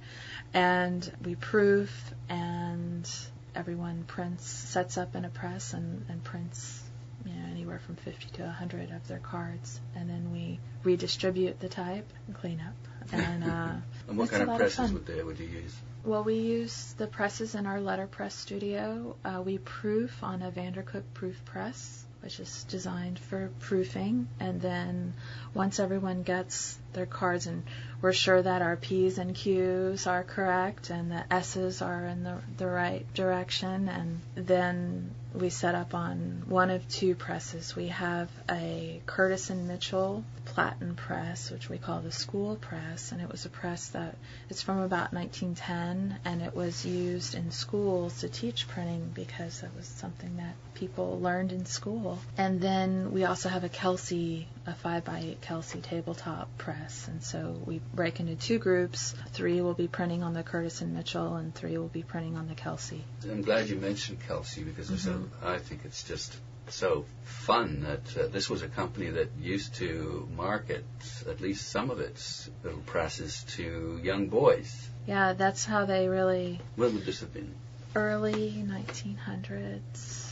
and 0.54 1.11
we 1.24 1.35
proof 1.35 2.14
and 2.28 3.09
everyone 3.54 4.04
prints, 4.04 4.46
sets 4.46 4.96
up 4.98 5.14
in 5.14 5.24
a 5.24 5.28
press 5.28 5.74
and, 5.74 6.06
and 6.09 6.22
prints 6.22 6.83
you 7.24 7.33
know, 7.33 7.46
anywhere 7.50 7.80
from 7.85 7.96
50 7.96 8.30
to 8.37 8.42
100 8.42 8.90
of 8.92 9.06
their 9.09 9.18
cards, 9.18 9.80
and 9.94 10.09
then 10.09 10.33
we 10.33 10.59
redistribute 10.85 11.61
the 11.61 11.68
type 11.68 12.09
and 12.26 12.37
clean 12.37 12.61
up. 12.66 13.12
And, 13.12 13.44
uh, 13.44 13.72
and 14.09 14.18
what 14.18 14.30
kind 14.30 14.48
of 14.48 14.56
presses 14.56 14.92
would 14.92 15.06
they 15.06 15.22
would 15.22 15.38
you 15.38 15.46
use? 15.46 15.74
Well, 16.02 16.24
we 16.24 16.36
use 16.36 16.94
the 16.96 17.06
presses 17.06 17.54
in 17.54 17.66
our 17.66 17.78
letterpress 17.78 18.34
studio. 18.34 19.16
Uh, 19.22 19.42
we 19.44 19.58
proof 19.58 20.22
on 20.22 20.40
a 20.40 20.50
Vandercook 20.50 21.02
proof 21.12 21.44
press, 21.44 22.04
which 22.22 22.40
is 22.40 22.64
designed 22.64 23.18
for 23.18 23.50
proofing. 23.60 24.26
And 24.40 24.62
then 24.62 25.12
once 25.52 25.78
everyone 25.78 26.22
gets 26.22 26.78
their 26.94 27.04
cards 27.04 27.46
and 27.46 27.64
we're 28.00 28.14
sure 28.14 28.40
that 28.40 28.62
our 28.62 28.76
P's 28.76 29.18
and 29.18 29.34
Q's 29.34 30.06
are 30.06 30.24
correct 30.24 30.88
and 30.88 31.12
the 31.12 31.22
S's 31.30 31.82
are 31.82 32.06
in 32.06 32.24
the, 32.24 32.38
the 32.56 32.66
right 32.66 33.04
direction, 33.12 33.90
and 33.90 34.20
then 34.34 35.14
we 35.35 35.51
set 35.51 35.75
up 35.75 35.95
on 35.95 36.43
one 36.47 36.71
of 36.71 36.87
two 36.88 37.14
presses. 37.14 37.77
We 37.77 37.88
have 37.88 38.29
a 38.51 39.01
Curtis 39.07 39.51
and 39.51 39.69
Mitchell 39.69 40.25
platen 40.45 40.95
press, 40.95 41.51
which 41.51 41.69
we 41.69 41.79
call 41.79 42.01
the 42.01 42.11
school 42.11 42.57
press, 42.57 43.12
and 43.12 43.21
it 43.21 43.31
was 43.31 43.45
a 43.45 43.49
press 43.49 43.88
that 43.88 44.16
it's 44.49 44.62
from 44.62 44.79
about 44.79 45.12
1910, 45.12 46.19
and 46.25 46.43
it 46.43 46.55
was 46.55 46.85
used 46.85 47.35
in 47.35 47.51
schools 47.51 48.21
to 48.21 48.29
teach 48.29 48.66
printing 48.69 49.11
because 49.14 49.61
that 49.61 49.75
was 49.77 49.87
something 49.87 50.37
that 50.38 50.55
people 50.75 51.21
learned 51.21 51.53
in 51.53 51.66
school. 51.66 52.19
And 52.37 52.61
then 52.61 53.12
we 53.12 53.25
also 53.25 53.49
have 53.49 53.64
a 53.64 53.69
Kelsey, 53.69 54.49
a 54.70 54.74
5 54.74 55.04
by 55.04 55.18
8 55.20 55.40
Kelsey 55.40 55.80
tabletop 55.80 56.48
press, 56.59 57.09
and 57.09 57.22
so 57.22 57.61
we 57.66 57.80
break 57.92 58.20
into 58.20 58.37
two 58.37 58.59
groups. 58.59 59.14
Three 59.33 59.61
will 59.61 59.74
be 59.74 59.88
printing 59.88 60.22
on 60.22 60.33
the 60.33 60.42
Curtis 60.42 60.80
and 60.80 60.94
Mitchell, 60.94 61.37
and 61.37 61.54
three 61.54 61.76
will 61.76 61.88
be 61.88 62.02
printing 62.02 62.37
on 62.37 62.48
the 62.48 62.54
Kelsey. 62.54 63.04
I'm 63.24 63.42
glad 63.42 63.68
you 63.68 63.76
mentioned 63.76 64.18
Kelsey 64.26 64.62
because 64.64 64.88
Mm-hmm. 64.90 65.44
a, 65.46 65.50
I 65.54 65.59
think 65.59 65.83
it's 65.85 66.02
just 66.04 66.37
so 66.68 67.04
fun 67.24 67.83
that 67.83 68.16
uh, 68.16 68.26
this 68.28 68.48
was 68.48 68.62
a 68.62 68.68
company 68.68 69.11
that 69.11 69.28
used 69.40 69.74
to 69.76 70.28
market 70.37 70.85
at 71.28 71.40
least 71.40 71.68
some 71.68 71.90
of 71.90 71.98
its 72.00 72.48
little 72.62 72.80
presses 72.80 73.44
to 73.56 73.98
young 74.02 74.28
boys. 74.28 74.72
Yeah, 75.06 75.33
that's 75.33 75.64
how 75.64 75.85
they 75.87 76.06
really 76.09 76.61
When 76.76 76.94
would 76.94 77.04
this 77.04 77.20
have 77.20 77.33
been? 77.35 77.52
early 77.96 78.64
1900s. 78.68 80.30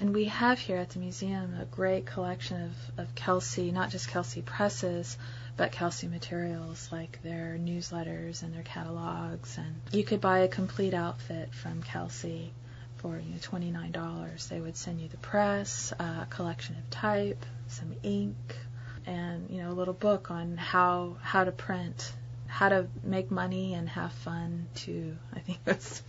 And 0.00 0.14
we 0.14 0.24
have 0.24 0.58
here 0.58 0.78
at 0.78 0.88
the 0.88 0.98
museum 0.98 1.54
a 1.60 1.66
great 1.66 2.06
collection 2.06 2.62
of, 2.96 3.00
of 3.00 3.14
Kelsey, 3.14 3.70
not 3.70 3.90
just 3.90 4.08
Kelsey 4.08 4.40
presses, 4.40 5.18
but 5.58 5.72
Kelsey 5.72 6.08
materials 6.08 6.88
like 6.90 7.22
their 7.22 7.58
newsletters 7.60 8.42
and 8.42 8.54
their 8.54 8.62
catalogs. 8.62 9.58
And 9.58 9.74
you 9.92 10.02
could 10.02 10.22
buy 10.22 10.38
a 10.38 10.48
complete 10.48 10.94
outfit 10.94 11.52
from 11.52 11.82
Kelsey 11.82 12.54
for 12.96 13.18
you 13.18 13.32
know, 13.32 13.38
$29. 13.38 14.48
They 14.48 14.58
would 14.58 14.78
send 14.78 15.02
you 15.02 15.08
the 15.08 15.18
press, 15.18 15.92
a 15.98 16.26
collection 16.30 16.76
of 16.76 16.88
type, 16.88 17.44
some 17.68 17.94
ink, 18.02 18.56
and 19.06 19.50
you 19.50 19.62
know 19.62 19.70
a 19.70 19.76
little 19.76 19.94
book 19.94 20.30
on 20.30 20.56
how 20.56 21.16
how 21.22 21.44
to 21.44 21.52
print, 21.52 22.12
how 22.46 22.70
to 22.70 22.86
make 23.02 23.30
money 23.30 23.74
and 23.74 23.88
have 23.88 24.12
fun 24.12 24.66
too. 24.74 25.16
I 25.34 25.40
think 25.40 25.58
that's 25.64 26.02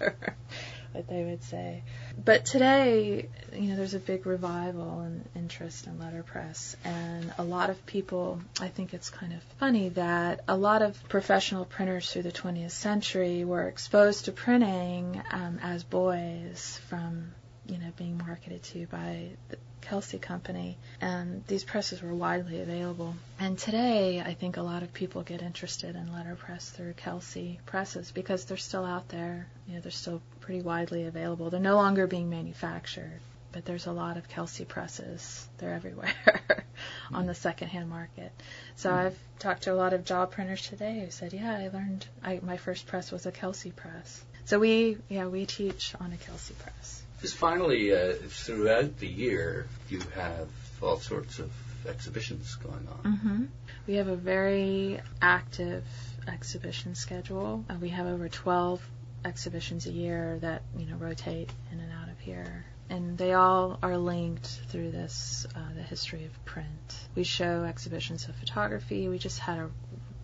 what 0.92 1.08
they 1.08 1.24
would 1.24 1.44
say. 1.44 1.84
But 2.24 2.46
today, 2.46 3.30
you 3.54 3.70
know, 3.70 3.76
there's 3.76 3.94
a 3.94 4.00
big 4.00 4.26
revival 4.26 5.02
and 5.02 5.28
interest 5.36 5.88
in 5.88 6.00
letterpress, 6.00 6.76
and 6.84 7.34
a 7.38 7.44
lot 7.44 7.70
of 7.70 7.86
people. 7.86 8.42
I 8.60 8.68
think 8.68 8.94
it's 8.94 9.10
kind 9.10 9.34
of 9.34 9.42
funny 9.60 9.90
that 9.90 10.42
a 10.48 10.56
lot 10.56 10.82
of 10.82 11.02
professional 11.10 11.66
printers 11.66 12.12
through 12.12 12.24
the 12.24 12.32
20th 12.32 12.72
century 12.72 13.46
were 13.46 13.68
exposed 13.68 14.26
to 14.26 14.32
printing 14.32 15.22
um, 15.32 15.60
as 15.62 15.84
boys 15.84 16.80
from, 16.88 17.34
you 17.67 17.78
know, 17.78 17.91
being 17.97 18.17
marketed 18.17 18.63
to 18.63 18.88
by 18.88 19.30
the 19.50 19.58
Kelsey 19.82 20.19
Company, 20.19 20.78
and 21.02 21.43
these 21.47 21.63
presses 21.63 22.02
were 22.02 22.13
widely 22.13 22.62
available. 22.62 23.15
And 23.39 23.58
today, 23.58 24.21
I 24.21 24.36
think 24.36 24.58
a 24.58 24.62
lot 24.62 24.84
of 24.84 24.93
people 24.93 25.24
get 25.24 25.41
interested 25.41 25.95
in 25.95 26.13
letterpress 26.13 26.69
through 26.69 26.93
Kelsey 26.93 27.60
presses 27.65 28.12
because 28.12 28.45
they're 28.45 28.58
still 28.58 28.86
out 28.86 29.10
there. 29.10 29.47
You 29.67 29.76
know, 29.76 29.82
they're 29.82 29.91
still 29.91 30.21
pretty 30.39 30.62
widely 30.62 31.06
available. 31.06 31.50
They're 31.50 31.60
no 31.60 31.76
longer 31.76 32.08
being 32.08 32.30
manufactured, 32.30 33.19
but 33.52 33.65
there's 33.65 33.88
a 33.88 33.91
lot 33.91 34.17
of 34.17 34.30
Kelsey 34.30 34.65
presses. 34.65 35.47
They're 35.58 35.74
everywhere 35.74 36.63
on 37.13 37.26
the 37.26 37.36
secondhand 37.36 37.89
market. 37.89 38.32
So 38.76 38.91
hmm. 38.91 38.97
I've 38.97 39.19
talked 39.39 39.63
to 39.63 39.74
a 39.74 39.76
lot 39.76 39.93
of 39.93 40.06
job 40.06 40.32
printers 40.32 40.62
today 40.62 41.02
who 41.04 41.12
said, 41.12 41.34
"Yeah, 41.34 41.58
I 41.58 41.69
learned. 41.69 42.06
I, 42.24 42.39
my 42.43 42.58
first 42.58 42.88
press 42.88 43.12
was 43.12 43.26
a 43.26 43.32
Kelsey 43.32 43.71
press." 43.71 44.24
So 44.45 44.60
we, 44.60 44.97
yeah, 45.10 45.28
we 45.28 45.45
teach 45.45 45.95
on 46.00 46.13
a 46.13 46.17
Kelsey 46.17 46.56
press. 46.56 47.04
Just 47.22 47.36
finally, 47.36 47.94
uh, 47.94 48.14
throughout 48.14 48.98
the 48.98 49.08
year, 49.08 49.68
you 49.90 50.02
have 50.16 50.50
all 50.82 50.98
sorts 50.98 51.38
of 51.38 51.52
exhibitions 51.88 52.56
going 52.56 52.88
on. 52.88 53.14
hmm 53.14 53.44
We 53.88 53.96
have 53.96 54.08
a 54.08 54.16
very 54.16 55.00
active 55.22 55.84
exhibition 56.28 56.96
schedule. 56.96 57.64
Uh, 57.70 57.76
we 57.80 57.90
have 57.90 58.08
over 58.08 58.28
12 58.28 58.82
exhibitions 59.24 59.86
a 59.86 59.92
year 59.92 60.40
that 60.40 60.64
you 60.76 60.88
know 60.88 60.96
rotate 60.96 61.52
in 61.72 61.80
and 61.80 61.92
out 61.94 62.10
of 62.10 62.20
here, 62.20 62.66
and 62.90 63.18
they 63.18 63.34
all 63.34 63.78
are 63.84 63.98
linked 63.98 64.48
through 64.70 64.92
this 64.92 65.46
uh, 65.56 65.74
the 65.76 65.84
history 65.84 66.26
of 66.26 66.46
print. 66.46 66.96
We 67.16 67.24
show 67.24 67.64
exhibitions 67.64 68.28
of 68.28 68.36
photography. 68.36 69.08
We 69.08 69.20
just 69.20 69.40
had 69.40 69.60
a 69.60 69.70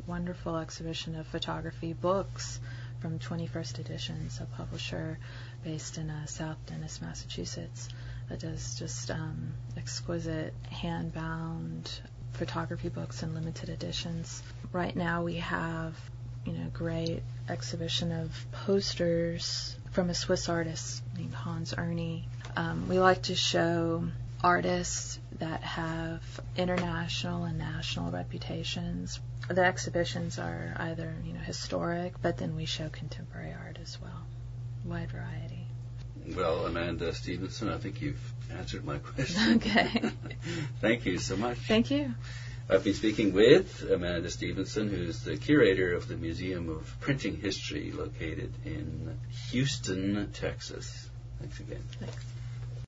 wonderful 0.07 0.57
exhibition 0.57 1.15
of 1.15 1.27
photography 1.27 1.93
books 1.93 2.59
from 2.99 3.19
21st 3.19 3.79
Editions, 3.79 4.39
a 4.41 4.45
publisher 4.45 5.19
based 5.63 5.97
in 5.97 6.09
uh, 6.09 6.25
South 6.25 6.57
Dennis, 6.65 7.01
Massachusetts, 7.01 7.89
that 8.29 8.39
does 8.39 8.77
just 8.77 9.11
um, 9.11 9.53
exquisite 9.77 10.53
hand-bound 10.69 11.89
photography 12.33 12.89
books 12.89 13.23
and 13.23 13.33
limited 13.33 13.69
editions. 13.69 14.41
Right 14.71 14.95
now 14.95 15.23
we 15.23 15.35
have, 15.35 15.95
you 16.45 16.53
know, 16.53 16.69
great 16.73 17.23
exhibition 17.49 18.11
of 18.11 18.45
posters 18.51 19.75
from 19.91 20.09
a 20.09 20.13
Swiss 20.13 20.49
artist 20.49 21.01
named 21.17 21.33
Hans 21.33 21.73
Erni. 21.73 22.23
Um, 22.55 22.87
we 22.89 22.99
like 22.99 23.23
to 23.23 23.35
show 23.35 24.07
artists 24.43 25.19
that 25.39 25.61
have 25.63 26.21
international 26.55 27.43
and 27.43 27.57
national 27.57 28.11
reputations. 28.11 29.19
The 29.47 29.63
exhibitions 29.63 30.39
are 30.39 30.75
either, 30.77 31.13
you 31.23 31.33
know, 31.33 31.39
historic, 31.39 32.21
but 32.21 32.37
then 32.37 32.55
we 32.55 32.65
show 32.65 32.89
contemporary 32.89 33.53
art 33.53 33.77
as 33.81 33.97
well. 34.01 34.23
Wide 34.85 35.11
variety. 35.11 35.67
Well, 36.35 36.65
Amanda 36.65 37.13
Stevenson, 37.13 37.69
I 37.69 37.77
think 37.77 38.01
you've 38.01 38.33
answered 38.51 38.85
my 38.85 38.97
question. 38.97 39.53
Okay. 39.55 40.11
Thank 40.81 41.05
you 41.05 41.17
so 41.17 41.37
much. 41.37 41.57
Thank 41.59 41.91
you. 41.91 42.13
I've 42.69 42.83
been 42.83 42.95
speaking 42.95 43.31
with 43.31 43.89
Amanda 43.89 44.29
Stevenson, 44.29 44.89
who's 44.89 45.21
the 45.21 45.37
curator 45.37 45.93
of 45.93 46.09
the 46.09 46.17
Museum 46.17 46.67
of 46.67 46.99
Printing 46.99 47.37
History 47.37 47.93
located 47.93 48.53
in 48.65 49.17
Houston, 49.51 50.31
Texas. 50.33 51.09
Thanks 51.39 51.59
again. 51.61 51.83
Thanks. 51.99 52.25